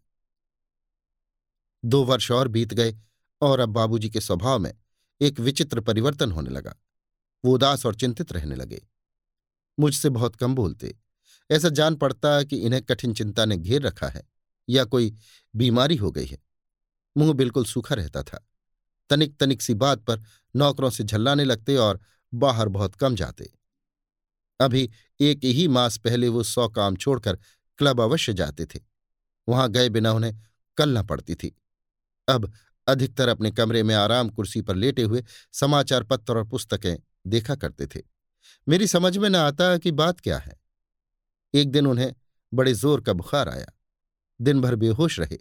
[1.85, 2.95] दो वर्ष और बीत गए
[3.41, 4.73] और अब बाबूजी के स्वभाव में
[5.21, 6.75] एक विचित्र परिवर्तन होने लगा।
[7.45, 8.87] वो उदास और चिंतित रहने लगे।
[9.79, 10.97] मुझसे बहुत कम बोलते।
[11.51, 14.32] ऐसा जान पड़ता कि इन्हें कठिन चिंता ने घेर रखा है।
[14.69, 15.15] या कोई
[15.55, 16.37] बीमारी हो गई है।
[17.17, 18.47] मुँह बिल्कुल सूखा रहता था।
[19.09, 20.23] तनिक तनिक सी बात पर
[20.55, 21.99] नौकरों से झल्लाने लगते और
[22.33, 23.53] बाहर बहुत कम जाते।
[24.59, 27.37] अभी एक ही मास पहले वो सौ काम छोड़कर
[27.77, 28.79] क्लब अवश्य जाते थे।
[29.47, 30.41] वहाँ गए बिना उन्हें
[30.77, 31.55] कल न पड़ती थी।
[32.27, 32.53] अब
[32.87, 36.97] अधिकतर अपने कमरे में आराम कुर्सी पर लेटे हुए समाचार पत्र और पुस्तकें
[37.27, 38.01] देखा करते थे।
[38.67, 40.59] मेरी समझ में न आता कि बात क्या है।
[41.53, 42.13] एक दिन उन्हें
[42.53, 43.65] बड़े ज़ोर का बुखार आया।
[44.43, 45.37] दिन भर बेहोश रहे,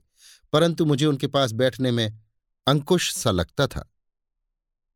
[0.52, 2.20] परंतु मुझे उनके पास बैठने में
[2.66, 3.88] अंकुश सा लगता था।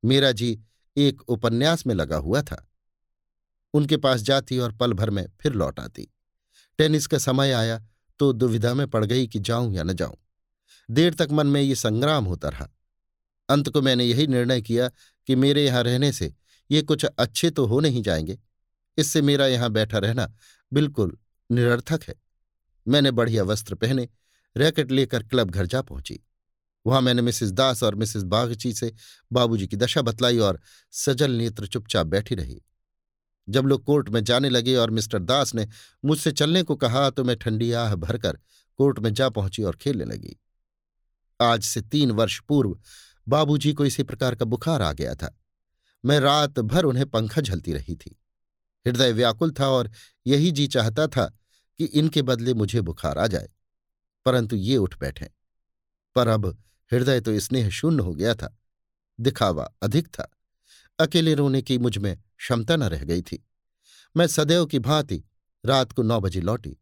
[0.04, 0.58] मेरा जी
[0.96, 2.66] एक उपन्यास में लगा हुआ था।
[3.74, 6.08] उनके पास जाती और पल भर में फिर लौट आती।
[6.78, 7.82] टेनिस का समय आया
[8.18, 10.16] तो दुविधा में पड़ गई कि जाऊँ या न जाऊँ।
[10.90, 12.68] देर तक मन में ये संग्राम होता रहा।
[13.48, 14.88] अंत को मैंने यही निर्णय किया
[15.28, 16.34] कि मेरे यहाँ रहने से
[16.70, 18.38] ये कुछ अच्छे तो हो नहीं जाएँगे।
[18.98, 20.32] इससे मेरा यहाँ बैठा रहना
[20.72, 21.16] बिल्कुल
[21.50, 22.14] निरर्थक है।
[22.88, 24.09] मैंने बढ़िया वस्त्र पहने,
[24.57, 26.20] रैकेट लेकर क्लब घर जा पहुँची।
[26.87, 28.92] वहाँ मैंने मिसिस दास और मिसिस बागची से
[29.33, 30.61] बाबूजी की दशा बतलाई और
[30.92, 32.62] सजल नेत्र चुपचाप बैठी रही।
[33.49, 35.66] जब लोग कोर्ट में जाने लगे और मिस्टर दास ने
[36.05, 38.38] मुझसे चलने को कहा तो मैं ठंडी आह भरकर
[38.79, 40.37] कोर्ट में जा पहुँची और खेलने लगी।
[41.40, 42.79] आज से तीन वर्ष पूर्व
[43.29, 45.37] बाबूजी को इसी प्रकार का बुखार आ गया था।
[46.05, 48.20] मैं रात भर उन्हें पंखा झलती रही थी।
[48.87, 49.90] हृदय व्याकुल था और
[50.27, 51.33] यही जी चाहता था
[51.78, 53.48] कि इनके बदले मुझे बुखार आ जाए।
[54.24, 55.30] परंतु ये उठ बैठे।
[56.14, 56.62] पर अब
[56.92, 58.58] हृदय तो स्नेह शून्य हो गया था।
[59.20, 60.36] दिखावा अधिक था।
[60.98, 63.46] अकेले रोने की मुझमें क्षमता न रह गई थी।
[64.16, 65.24] मैं सदैव की भांति
[65.66, 66.76] रात को नौ बजे लौटी।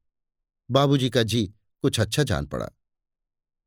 [0.71, 2.69] बाबूजी का जी कुछ अच्छा जान पड़ा।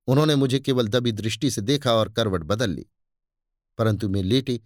[0.07, 2.85] उन्होंने मुझे केवल दबी दृष्टि से देखा और करवट बदल ली।
[3.77, 4.61] परंतु मैं लेटी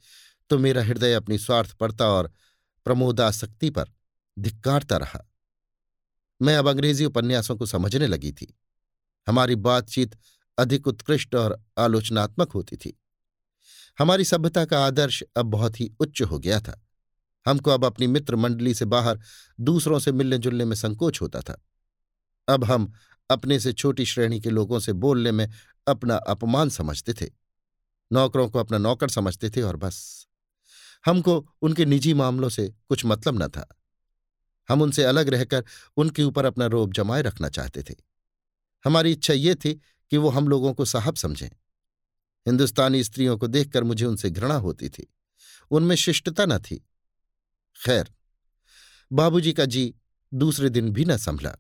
[0.50, 2.34] तो मेरा हृदय अपनी स्वार्थपरता और
[2.86, 3.86] प्रमोदासक्ति पर
[4.39, 5.31] धिक्कारता रहा।
[6.41, 8.58] मैं अब अंग्रेज़ी उपन्यासों को समझने लगी थी।
[9.27, 10.17] हमारी बातचीत
[10.58, 13.01] अधिक उत्कृष्ट और आलोचनात्मक होती थी।
[13.99, 16.88] हमारी सभ्यता का आदर्श अब बहुत ही उच्च हो गया था।
[17.47, 19.19] हमको अब अपनी मित्र मंडली से बाहर
[19.60, 21.65] दूसरों से मिलने जुलने में संकोच होता था।
[22.47, 22.93] अब हम
[23.30, 25.51] अपने से छोटी श्रेणी के लोगों से बोलने में
[25.88, 27.30] अपना अपमान समझते थे।
[28.12, 30.27] नौकरों को अपना नौकर समझते थे और बस।
[31.06, 33.81] हमको उनके निजी मामलों से कुछ मतलब न था।
[34.72, 35.64] हम उनसे अलग रहकर
[35.98, 37.96] उनके ऊपर अपना रोब जमाए रखना चाहते थे।
[38.86, 39.74] हमारी इच्छा ये थी
[40.12, 41.50] कि वो हम लोगों को साहब समझें।
[42.46, 45.08] हिंदुस्तानी स्त्रियों को देखकर मुझे उनसे घृणा होती थी।
[45.72, 46.76] उनमें शिष्टता न थी।
[47.78, 48.12] खैर,
[49.12, 49.94] बाबूजी का जी
[50.32, 51.56] दूसरे दिन भी न संभला।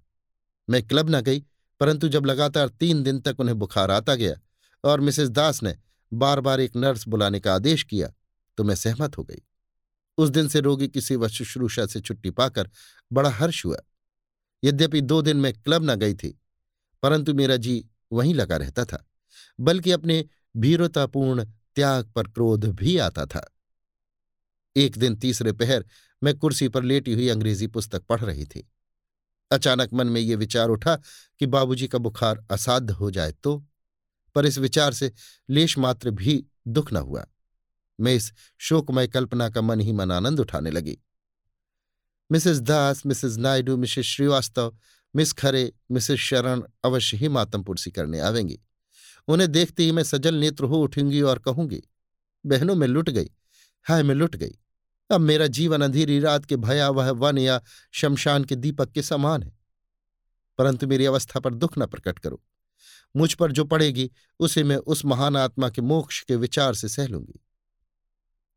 [0.69, 1.43] मैं क्लब न गई,
[1.79, 4.35] परंतु जब लगातार तीन दिन तक उन्हें बुखार आता गया
[4.83, 5.77] और मिसेस दास ने
[6.11, 8.13] बार बार एक नर्स बुलाने का आदेश किया
[8.57, 9.41] तो मैं सहमत हो गई।
[10.17, 12.69] उस दिन से रोगी की सेवा शुश्रूषा से छुट्टी पाकर
[13.11, 13.77] बड़ा हर्ष हुआ।
[14.63, 16.37] यद्यपि दो दिन में क्लब न गई थी,
[17.03, 19.05] परंतु मेरा जी वहीं लगा रहता था,
[19.59, 21.45] बल्कि अपने भीरतापूर्ण
[21.75, 23.45] त्याग पर क्रोध भी आता था।
[24.75, 25.85] एक दिन तीसरे पहर
[26.21, 28.67] मैं कुर्सी पर लेटी हुई अंग्रेज़ी पुस्तक पढ़ रही थी।
[29.51, 30.95] अचानक मन में ये विचार उठा
[31.41, 33.57] कि बाबूजी का बुखार असाध्य हो जाए तो
[34.35, 35.11] पर इस विचार से
[35.49, 37.25] लेश मात्र भी दुख न हुआ।
[38.01, 40.99] मैं इस शोकमय कल्पना का मन ही मन आनंद उठाने लगी।
[42.31, 44.77] Mrs Das, Mrs Naidu, Mrs Srivastava,
[45.15, 48.59] miss Khare, Mrs Sharan अवश्य ही मातम पुरसी करने आवेंगी।
[49.27, 51.83] उन्हें देखते ही मैं सजल नेत्र हो उठूँगी और कहूँगी,
[52.45, 53.29] बहनों, में लुट गई।
[53.83, 54.51] हाय, मैं लुट गई।
[55.11, 57.61] अब मेरा जीवन अंधेरी रात के भयावह वन या
[57.91, 59.59] शमशान के दीपक के समान है।
[60.57, 62.43] परंतु मेरी अवस्था पर दुख न प्रकट करो।
[63.15, 67.07] मुझ पर जो पड़ेगी, उसे मैं उस महान आत्मा के मोक्ष के विचार से सह
[67.07, 67.45] लूँगी।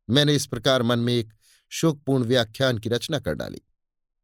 [0.09, 1.33] मैंने इस प्रकार मन में एक
[1.69, 3.61] शोकपूर्ण व्याख्यान की रचना कर डाली।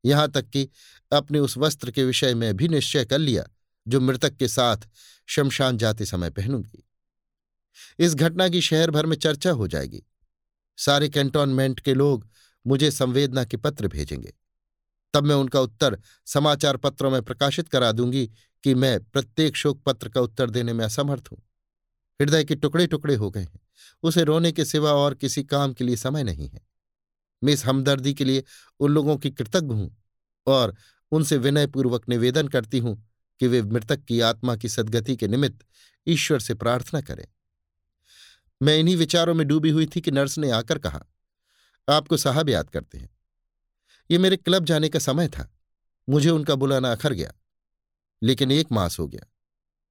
[0.05, 0.69] यहाँ तक कि
[1.11, 3.43] अपने उस वस्त्र के विषय में भी निश्चय कर लिया,
[3.87, 4.77] जो मृतक के साथ
[5.27, 6.87] शमशान जाते समय पहनूँगी।
[7.99, 10.03] इस घटना की शहर भर में चर्चा हो जाएगी।
[10.77, 12.29] सारे कैंटोनमेंट के लोग
[12.67, 14.33] मुझे संवेदना के पत्र भेजेंगे।
[15.13, 18.31] तब मैं उनका उत्तर समाचार पत्रों में प्रकाशित करा दूँगी
[18.63, 21.41] कि मैं प्रत्येक शोक पत्र का उत्तर देने में असमर्थ हूँ।
[22.21, 23.59] हृदय के टुकड़े टुकड़े हो गए हैं।
[24.03, 26.61] उसे रोने के सिवा और किसी काम के लिए समय नहीं है।
[27.41, 28.43] मैं इस हमदर्दी के लिए
[28.79, 29.95] उन लोगों की कृतज्ञ हूँ
[30.47, 30.75] और
[31.11, 32.95] उनसे विनयपूर्वक निवेदन करती हूँ
[33.39, 35.65] कि वे मृतक की आत्मा की सदगति के निमित्त
[36.07, 37.25] ईश्वर से प्रार्थना करें।
[38.61, 41.03] मैं इन्हीं विचारों में डूबी हुई थी कि नर्स ने आकर कहा,
[41.87, 43.09] आपको साहब याद करते हैं।
[44.09, 45.49] ये मेरे क्लब जाने का समय था।
[46.07, 47.33] मुझे उनका बुलाना अखर गया,
[48.21, 49.25] लेकिन एक मास हो गया।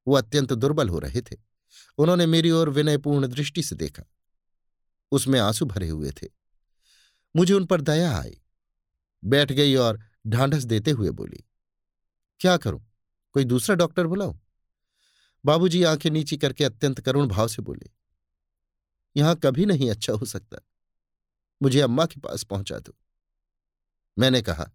[0.07, 1.37] वो अत्यंत दुर्बल हो रहे थे।
[2.01, 4.03] उन्होंने मेरी ओर विनयपूर्ण दृष्टि से देखा।
[5.13, 6.29] उसमें आँसू भरे हुए थे।
[7.35, 8.41] मुझे उन पर दया आई।
[9.23, 11.45] बैठ गई और ढांढस देते हुए बोली,
[12.41, 12.81] क्या करूँ?
[13.35, 14.39] कोई दूसरा डॉक्टर बुलाऊं?
[15.45, 17.91] बाबूजी आँखें नीची करके अत्यंत करुण भाव से बोले,
[19.17, 20.59] यहाँ कभी नहीं अच्छा हो सकता।
[21.61, 22.97] मुझे अम्मा के पास पहुँचा दो।
[24.19, 24.71] मैंने कहा,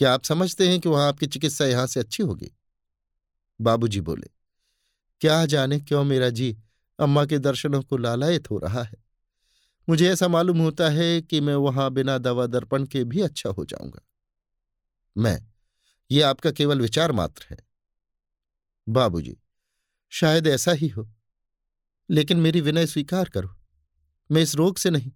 [0.00, 2.52] क्या आप समझते हैं कि वहाँ आपकी चिकित्सा यहाँ से अच्छी होगी?
[3.60, 4.39] बाबूजी बोले
[5.20, 6.58] क्या जाने क्यों मेरा जी
[6.98, 9.04] अम्मा के दर्शनों को लालायत हो रहा है?
[9.88, 13.64] मुझे ऐसा मालूम होता है कि मैं वहाँ बिना दवा दर्पण के भी अच्छा हो
[13.64, 14.00] जाऊँगा।
[15.16, 15.46] मैं,
[16.10, 17.56] ये आपका केवल विचार मात्र है।
[18.88, 19.36] बाबूजी,
[20.10, 21.10] शायद ऐसा ही हो।
[22.10, 23.56] लेकिन मेरी विनय स्वीकार करो,
[24.32, 25.12] मैं इस रोग से नहीं,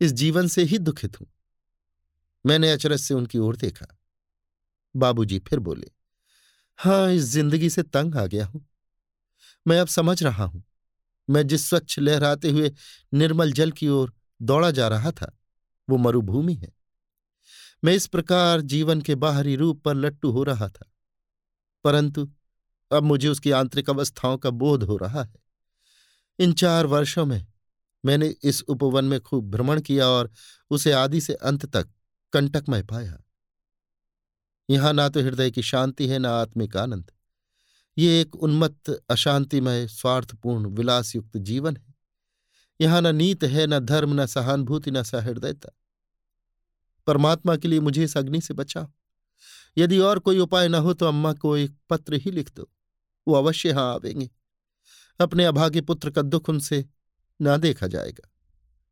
[0.00, 1.28] इस जीवन से ही दुखित हूँ।
[2.46, 3.98] मैंने अचरज से उनकी ओर देखा।
[4.96, 5.90] बाबूजी फिर बोले,
[6.76, 8.66] हाँ, इस ज़िंदगी से तंग आ गया हूँ।
[9.66, 10.64] मैं अब समझ रहा हूँ।
[11.30, 12.72] मैं जिस स्वच्छ लहराते हुए
[13.14, 15.38] निर्मल जल की ओर दौड़ा जा रहा था,
[15.90, 16.72] वो मरुभूमि है।
[17.84, 20.92] मैं इस प्रकार जीवन के बाहरी रूप पर लट्टू हो रहा था।
[21.84, 22.32] परंतु
[22.92, 25.34] अब मुझे उसकी आंतरिक अवस्थाओं का बोध हो रहा है।
[26.38, 27.46] इन चार वर्षों में
[28.04, 30.30] मैंने इस उपवन में खूब भ्रमण किया और
[30.70, 31.88] उसे आदि से अंत तक
[32.32, 33.18] कंटकमय पाया।
[34.70, 37.10] यहाँ ना तो हृदय की शांति है, ना आत्मिक आनंद।
[37.98, 41.94] ये एक उन्मत्त, अशांतिमय, स्वार्थपूर्ण, विलासयुक्त जीवन है।
[42.80, 45.68] यहाँ न नीत है, न धर्म, न सहानुभूति, न सहृदयता।
[47.06, 48.88] परमात्मा के लिए मुझे इस अग्नि से बचाओ।
[49.78, 52.70] यदि और कोई उपाय न हो तो अम्मा को एक पत्र ही लिख दो।
[53.28, 54.30] वो अवश्य यहाँ आवेंगे।
[55.20, 56.86] अपने अभागे पुत्र का दुख उनसे
[57.42, 58.30] ना देखा जाएगा।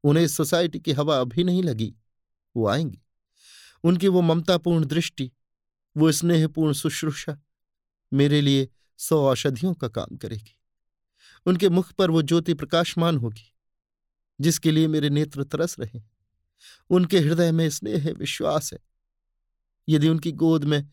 [0.04, 1.94] उन्हें इस सोसाइटी की हवा अभी नहीं लगी।
[2.56, 3.02] वो आएँगी।
[3.84, 5.32] उनकी वो ममतापूर्ण दृष्टि,
[5.96, 7.42] वो स्नेहपूर्ण शुश्रूषा,
[8.12, 8.68] मेरे लिए
[9.00, 10.56] सौ औषधियों का काम करेगी।
[11.46, 13.52] उनके मुख पर वो ज्योति प्रकाशमान होगी,
[14.38, 16.00] जिसके लिए मेरे नेत्र तरस रहे
[16.90, 18.78] उनके हृदय में स्नेह है विश्वास है।
[19.88, 20.88] यदि उनकी गोद में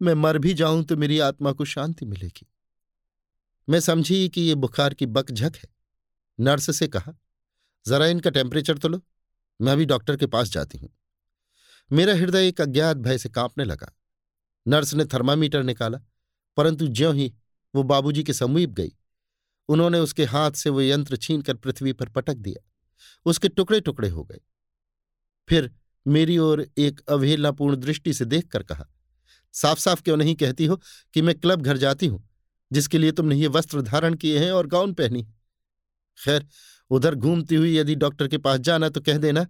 [0.00, 2.46] मैं मर भी जाऊँ तो मेरी आत्मा को शांति मिलेगी।
[3.68, 5.68] मैं समझी कि ये बुखार की बकझक है,
[6.38, 7.12] नर्स से कहा,
[7.86, 9.00] जरा इनका टेम्परेचर तो लो,
[9.60, 10.90] मैं अभी डॉक्टर के पास जाती हूँ।
[11.90, 13.90] मेरा हृदय एक अज्ञात भय से कांपने लगा।
[14.66, 15.98] नर्स ने थर्मामीटर निकाला,
[16.56, 17.32] परंतु ज्यों ही
[17.76, 18.92] वो बाबूजी के समीप गई।
[19.68, 22.62] उन्होंने उसके हाथ से वो यंत्र छीनकर पृथ्वी पर पटक दिया।
[23.26, 24.40] उसके टुकड़े टुकड़े हो गए।
[25.48, 25.70] फिर
[26.06, 28.86] मेरी ओर एक अवहेलनापूर्ण दृष्टि से देखकर कहा
[29.54, 30.76] साफ़ साफ़ क्यों नहीं कहती हो
[31.14, 32.22] कि मैं क्लब घर जाती हूँ,
[32.70, 35.22] जिसके लिए तुमने ये वस्त्र धारण किए हैं और गाउन पहनी
[36.18, 36.46] खैर,
[36.90, 39.44] उधर घूमती हुई यदि डॉक्टर के पास जाना तो कह देना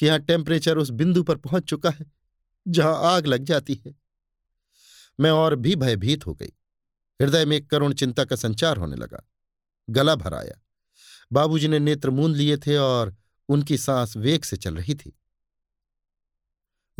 [0.00, 2.06] कि यहाँ टेम्परेचर उस बिंदु पर पहुँच चुका है,
[2.66, 3.94] जहाँ आग लग जाती है।
[5.18, 6.52] मैं और भी भयभीत हो गई।
[7.22, 9.28] हृदय में एक करुण चिंता का संचार होने लगा।
[9.90, 10.62] गला भर आया।
[11.32, 13.16] बाबूजी ने नेत्र मूंद लिए थे और
[13.48, 15.18] उनकी सांस वेग से चल रही थी।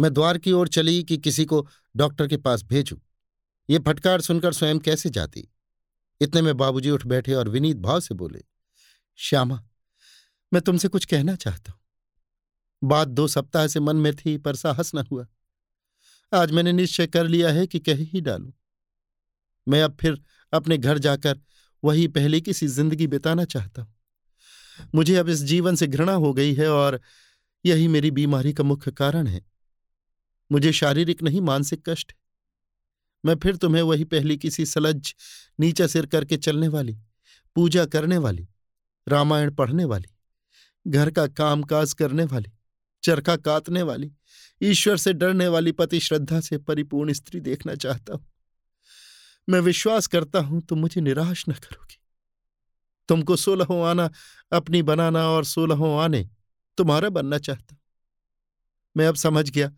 [0.01, 3.01] मैं द्वार की ओर चली कि किसी को डॉक्टर के पास भेजू।
[3.71, 5.49] ये फटकार सुनकर स्वयं कैसे जाती?
[6.21, 8.43] इतने में बाबूजी उठ बैठे और विनीत भाव से बोले,
[9.17, 9.65] श्यामा,
[10.53, 11.81] मैं तुमसे कुछ कहना चाहता हूँ।
[12.85, 15.27] बात दो सप्ताह से मन में थी पर साहस न हुआ।
[16.33, 18.53] आज मैंने निश्चय कर लिया है कि कह ही डालूं।
[19.66, 20.20] मैं अब फिर
[20.53, 21.40] अपने घर जाकर
[21.83, 23.94] वही पहले की सी ज़िंदगी बिताना चाहता हूँ।
[24.94, 27.01] मुझे अब इस जीवन से घृणा हो गई है और
[27.64, 29.44] यही मेरी बीमारी का मुख्य कारण है।
[30.51, 32.12] मुझे शारीरिक नहीं, मानसिक कष्ट
[33.25, 35.14] मैं फिर तुम्हें वही पहली किसी सलज
[35.61, 36.96] नीचा सिर करके चलने वाली,
[37.57, 38.48] पूजा करने वाली,
[39.07, 40.09] रामायण पढ़ने वाली,
[40.87, 42.51] घर का कामकाज करने वाली,
[43.03, 44.12] चरखा कातने वाली,
[44.62, 48.32] ईश्वर से डरने वाली पति श्रद्धा से परिपूर्ण स्त्री देखना चाहता हूँ।
[49.48, 51.98] मैं विश्वास करता हूँ तुम मुझे निराश न करोगी।
[53.09, 54.11] तुमको सोलहों आना,
[54.52, 56.31] अपनी बनाना और सोलहों आने
[56.76, 57.76] तुम्हारा बनना चाहता
[58.96, 59.68] मैं अब समझ गया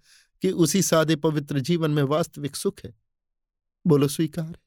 [0.43, 2.95] कि उसी सादे पवित्र जीवन में वास्तविक सुख है।
[3.87, 4.63] बोलो, स्वीकार है।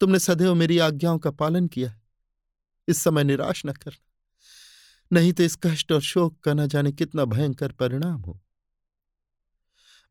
[0.00, 2.02] तुमने सदैव मेरी आज्ञाओं का पालन किया है।
[2.88, 4.12] इस समय निराश न करना।
[5.12, 8.40] नहीं तो इस कष्ट और शोक का न जाने कितना भयंकर परिणाम हो।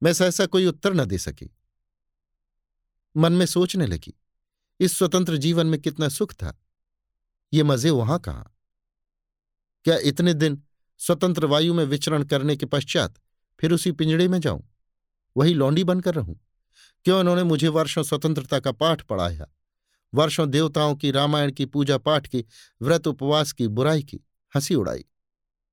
[0.04, 1.56] मैं सहसा कोई उत्तर न दे सकी।
[3.18, 4.14] मन में सोचने लगी,
[4.80, 6.62] इस स्वतंत्र जीवन में कितना सुख था।
[7.54, 8.52] ये मज़े वहाँ कहाँ?
[9.86, 10.62] क्या इतने दिन
[10.98, 13.20] स्वतंत्र वायु में विचरण करने के पश्चात
[13.60, 14.64] फिर उसी पिंजड़े में जाऊँ?
[15.38, 16.40] वही लौंडी बनकर रहूँ?
[17.06, 19.48] क्यों उन्होंने मुझे वर्षों स्वतंत्रता का पाठ पढ़ाया?
[20.14, 22.46] वर्षों देवताओं की, रामायण की, पूजा पाठ की,
[22.82, 24.20] व्रत उपवास की, बुराई की,
[24.54, 25.06] हँसी उड़ाई।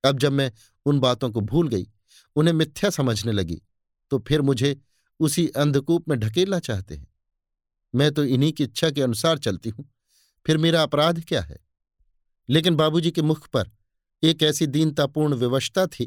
[0.05, 0.53] अब जब मैं
[0.87, 1.89] उन बातों को भूल गई,
[2.37, 3.63] उन्हें मिथ्या समझने लगी
[4.11, 4.81] तो फिर मुझे
[5.21, 7.12] उसी अंधकूप में ढकेलना चाहते हैं।
[7.95, 9.89] मैं तो इन्हीं की इच्छा के अनुसार चलती हूँ।
[10.47, 11.59] फिर मेरा अपराध क्या है?
[12.49, 13.71] लेकिन बाबूजी के मुख पर
[14.23, 16.05] एक ऐसी दीनतापूर्ण विवशता थी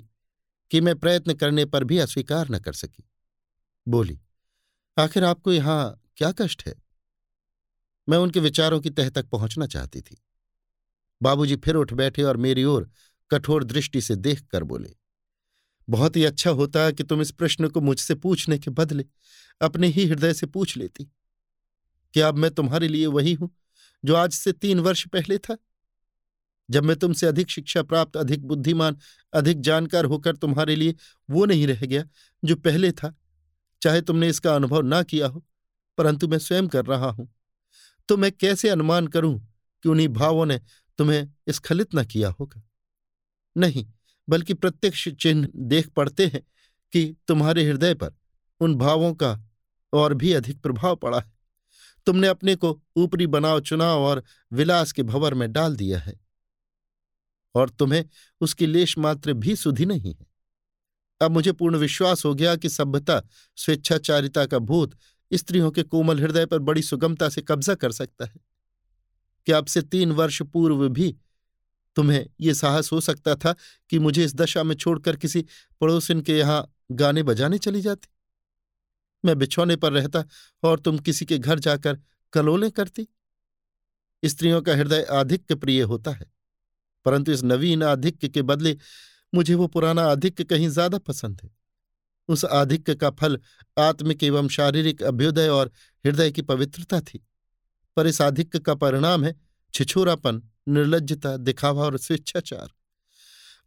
[0.71, 3.04] कि मैं प्रयत्न करने पर भी अस्वीकार न कर सकी।
[3.88, 4.19] बोली,
[4.98, 6.74] आखिर आपको यहाँ क्या कष्ट है?
[8.08, 10.21] मैं उनके विचारों की तह तक पहुँचना चाहती थी।
[11.21, 12.89] बाबूजी फिर उठ बैठे और मेरी ओर
[13.32, 14.95] कठोर दृष्टि से देख कर बोले,
[15.88, 19.06] बहुत ही अच्छा होता कि तुम इस प्रश्न को मुझसे पूछने के बदले
[19.62, 21.08] अपने ही हृदय से पूछ लेती।
[22.15, 23.49] क्या अब मैं तुम्हारे लिए वही हूँ,
[24.06, 25.58] जो आज से तीन वर्ष पहले था।
[26.71, 28.97] जब मैं तुमसे अधिक शिक्षा प्राप्त, अधिक बुद्धिमान,
[29.34, 30.95] अधिक जानकार होकर तुम्हारे लिए
[31.30, 32.04] वो नहीं रह गया,
[32.45, 33.15] जो पहले था।
[33.82, 35.45] चाहे तुमने इसका अनुभव ना किया हो,
[35.97, 37.36] परंतु मैं स्वयं कर रहा हूँ।
[38.10, 39.47] तो मैं कैसे अनुमान करूँ
[39.84, 40.62] कि उन्हीं भावों ने
[40.97, 42.63] तुम्हें स्खलित न किया होगा?
[43.58, 43.86] नहीं,
[44.30, 46.41] बल्कि प्रत्यक्ष चिन्ह देख पड़ते हैं
[46.91, 48.12] कि तुम्हारे हृदय पर
[48.60, 49.39] उन भावों का
[49.93, 51.35] और भी अधिक प्रभाव पड़ा है।
[52.06, 56.20] तुमने अपने को ऊपरी बनाव, चुनाव और विलास के भवर में डाल दिया है
[57.56, 58.06] और तुम्हें
[58.41, 60.28] उसकी लेश मात्र भी सुधी नहीं है।
[61.22, 63.22] अब मुझे पूर्ण विश्वास हो गया कि सभ्यता,
[63.56, 64.98] स्वेच्छाचारिता का भूत
[65.34, 68.39] स्त्रियों के कोमल हृदय पर बड़ी सुगमता से कब्जा कर सकता है।
[69.46, 71.15] क्या अब से तीन वर्ष पूर्व भी
[71.96, 73.56] तुम्हें ये साहस हो सकता था
[73.89, 75.46] कि मुझे इस दशा में छोड़कर किसी
[75.82, 78.08] पड़ोसिन के यहाँ गाने बजाने चली जाती?
[79.26, 80.24] मैं बिछौने पर रहता
[80.64, 82.00] और तुम किसी के घर जाकर
[82.34, 83.08] कलोलें करती।
[84.24, 86.26] स्त्रियों का हृदय आधिक्य प्रिय होता है,
[87.06, 88.78] परंतु इस नवीन आधिक्य के बदले
[89.34, 91.50] मुझे वो पुराना आधिक्य कहीं ज़्यादा पसंद है।
[92.30, 93.40] उस आधिक्य का फल
[93.78, 95.72] आत्मिक एवं शारीरिक अभ्युदय और
[96.06, 97.24] हृदय की पवित्रता थी,
[97.98, 99.36] पर इस आधिक्य का परिणाम है
[99.74, 102.68] छिछोरापन निर्लजता दिखावा और स्वेच्छाचार।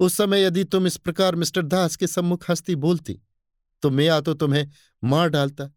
[0.01, 3.21] उस समय यदि तुम इस प्रकार मिस्टर दास के सम्मुख हस्ती बोलती
[3.82, 4.66] तो मैं या तो तुम्हें
[5.02, 5.70] मार डालता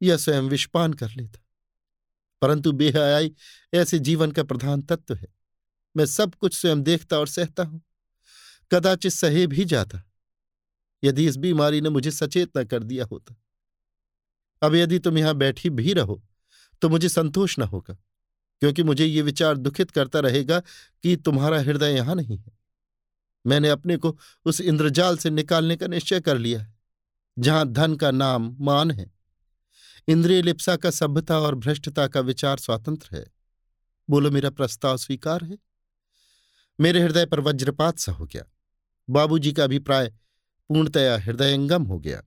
[0.00, 1.40] या स्वयं विषपान कर लेता।
[2.42, 3.32] परंतु बेहयाई
[3.74, 5.26] ऐसे जीवन का प्रधान तत्व है।
[5.94, 7.80] मैं सब कुछ स्वयं देखता और सहता हूँ।
[8.70, 10.02] कदाचित सहे भी जाता।
[11.02, 13.34] यदि इस बीमारी ने मुझे सचेत न कर दिया होता।
[14.62, 16.22] अब यदि तुम यहाँ बैठी भी रहो
[16.82, 17.94] तो मुझे संतोष न होगा,
[18.62, 20.60] क्योंकि मुझे ये विचार दुखित करता रहेगा
[21.04, 22.52] कि तुम्हारा हृदय यहाँ नहीं है।
[23.44, 24.16] मैंने अपने को
[24.46, 26.73] उस इंद्रजाल से निकालने का निश्चय कर लिया है।
[27.38, 29.12] जहाँ धन का नाम मान है।
[30.08, 33.26] इंद्रिय लिप्सा का सभ्यता और भ्रष्टता का विचार स्वतंत्र है।
[34.10, 35.58] बोलो, मेरा प्रस्ताव स्वीकार है?
[36.80, 38.44] मेरे हृदय पर वज्रपात सा हो गया।
[39.10, 40.08] बाबूजी का अभिप्राय
[40.68, 42.22] पूर्णतया हृदयंगम हो गया।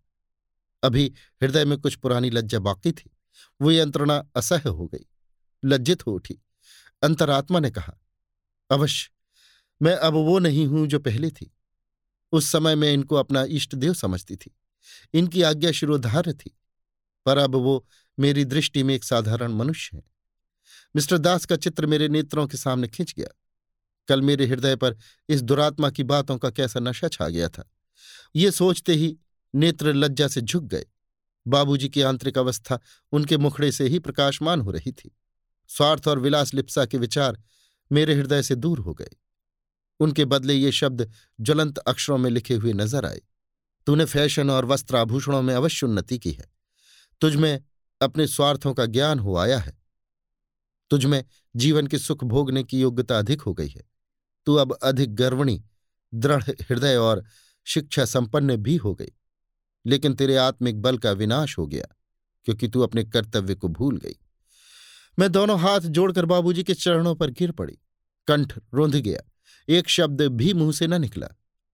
[0.84, 3.18] अभी हृदय में कुछ पुरानी लज्जा बाकी थी।
[3.62, 5.06] वो यंत्रणा असह्य हो गई।
[5.66, 6.42] लज्जित हो उठी।
[7.04, 7.98] अंतरात्मा ने कहा,
[8.72, 9.12] अवश्य,
[9.82, 11.56] मैं अब वो नहीं हूँ जो पहले थी।
[12.32, 14.56] उस समय मैं इनको अपना इष्ट देव समझती थी।
[15.14, 16.56] इनकी आज्ञा शिरोधार्य थी,
[17.26, 17.86] पर अब वो
[18.18, 20.04] मेरी दृष्टि में एक साधारण मनुष्य है।
[20.96, 23.28] मिस्टर दास का चित्र मेरे नेत्रों के सामने खिंच गया।
[24.08, 24.96] कल मेरे हृदय पर
[25.30, 27.70] इस दुरात्मा की बातों का कैसा नशा छा गया था।
[28.36, 29.16] ये सोचते ही
[29.54, 30.86] नेत्र लज्जा से झुक गए।
[31.46, 32.80] बाबूजी की आंतरिक अवस्था
[33.12, 35.16] उनके मुखड़े से ही प्रकाशमान हो रही थी।
[35.70, 37.42] स्वार्थ और विलास लिप्सा के विचार
[37.92, 39.10] मेरे हृदय से दूर हो गए।
[40.00, 43.22] उनके बदले ये शब्द ज्वलंत अक्षरों में लिखे हुए नज़र आए।
[43.88, 46.52] तूने फ़ैशन और वस्त्र आभूषणों में अवश्य उन्नति की है।
[47.22, 47.64] तुझमें
[48.02, 49.78] अपने स्वार्थों का ज्ञान हो आया है।
[50.90, 51.26] तुझमें
[51.56, 53.84] जीवन के सुख भोगने की योग्यता अधिक हो गई है।
[54.46, 55.66] तू अब अधिक गर्वणी,
[56.14, 57.26] दृढ़ हृदय और
[57.66, 59.12] शिक्षा संपन्न भी हो गई।
[59.86, 61.96] लेकिन तेरे आत्मिक बल का विनाश हो गया,
[62.46, 64.16] क्योंकि तू अपने कर्तव्य को भूल गई।
[65.20, 67.78] मैं दोनों हाथ जोड़कर बाबूजी के चरणों पर गिर पड़ी।
[68.28, 69.22] कंठ रोंध गया।
[69.70, 71.28] एक शब्द भी मुँह से न निकला।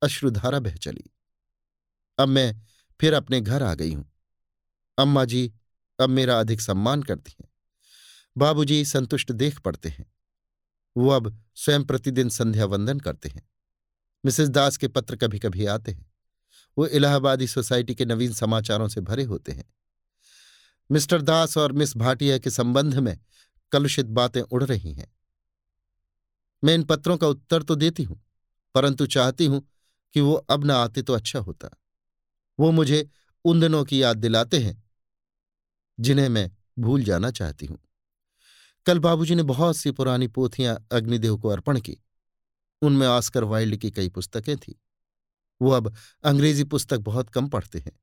[0.03, 1.12] अश्रुधारा बह चली।
[2.20, 2.61] अब मैं
[2.99, 4.05] फिर अपने घर आ गई हूँ।
[4.97, 5.51] अम्मा जी
[5.99, 7.49] अब मेरा अधिक सम्मान करती हैं।
[8.36, 10.05] बाबूजी संतुष्ट देख पड़ते हैं।
[10.95, 13.41] वो अब स्वयं प्रतिदिन संध्या वंदन करते हैं।
[14.24, 16.11] मिसेस दास के पत्र कभी कभी आते हैं।
[16.78, 19.66] वो इलाहाबादी सोसाइटी के नवीन समाचारों से भरे होते हैं।
[20.89, 23.18] मिस्टर दास और मिस भाटिया के संबंध में
[23.72, 25.11] कलुषित बातें उड़ रही हैं।
[26.64, 28.22] मैं इन पत्रों का उत्तर तो देती हूँ,
[28.76, 29.68] परंतु चाहती हूँ
[30.14, 31.70] कि वो अब न आते तो अच्छा होता।
[32.59, 33.09] वो मुझे
[33.45, 34.83] उन दिनों की याद दिलाते हैं,
[35.99, 37.79] जिन्हें मैं भूल जाना चाहती हूँ।
[38.85, 41.97] कल बाबूजी ने बहुत सी पुरानी पोथियाँ अग्निदेव को अर्पण की।
[42.81, 44.73] उनमें ऑस्कर वाइल्ड की कई पुस्तकें थीं।
[45.61, 47.99] वो अब अंग्रेज़ी पुस्तक बहुत कम पढ़ते हैं।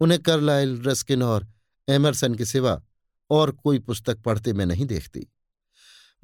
[0.00, 1.48] उन्हें करलाइल, रस्किन और
[1.88, 2.82] एमरसन के सिवा
[3.30, 5.26] और कोई पुस्तक पढ़ते मैं नहीं देखती।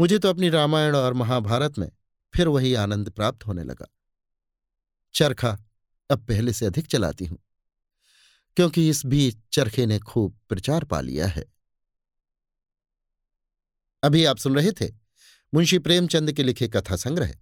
[0.01, 1.91] मुझे तो अपनी रामायण और महाभारत में
[2.35, 3.87] फिर वही आनंद प्राप्त होने लगा।
[5.15, 5.59] चरखा
[6.11, 7.39] अब पहले से अधिक चलाती हूँ।
[8.57, 11.45] क्योंकि इस बीच चरखे ने खूब प्रचार पा लिया है।
[14.03, 14.95] अभी आप सुन रहे थे
[15.55, 17.35] मुंशी प्रेमचंद के लिखे कथा संग्रह,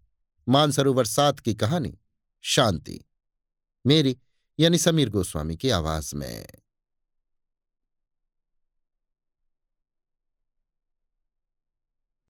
[0.48, 1.98] मानसरोवर सात की कहानी,
[2.42, 3.00] शांति।
[3.86, 4.18] मेरी
[4.60, 6.48] यानी समीर गोस्वामी की आवाज़ में।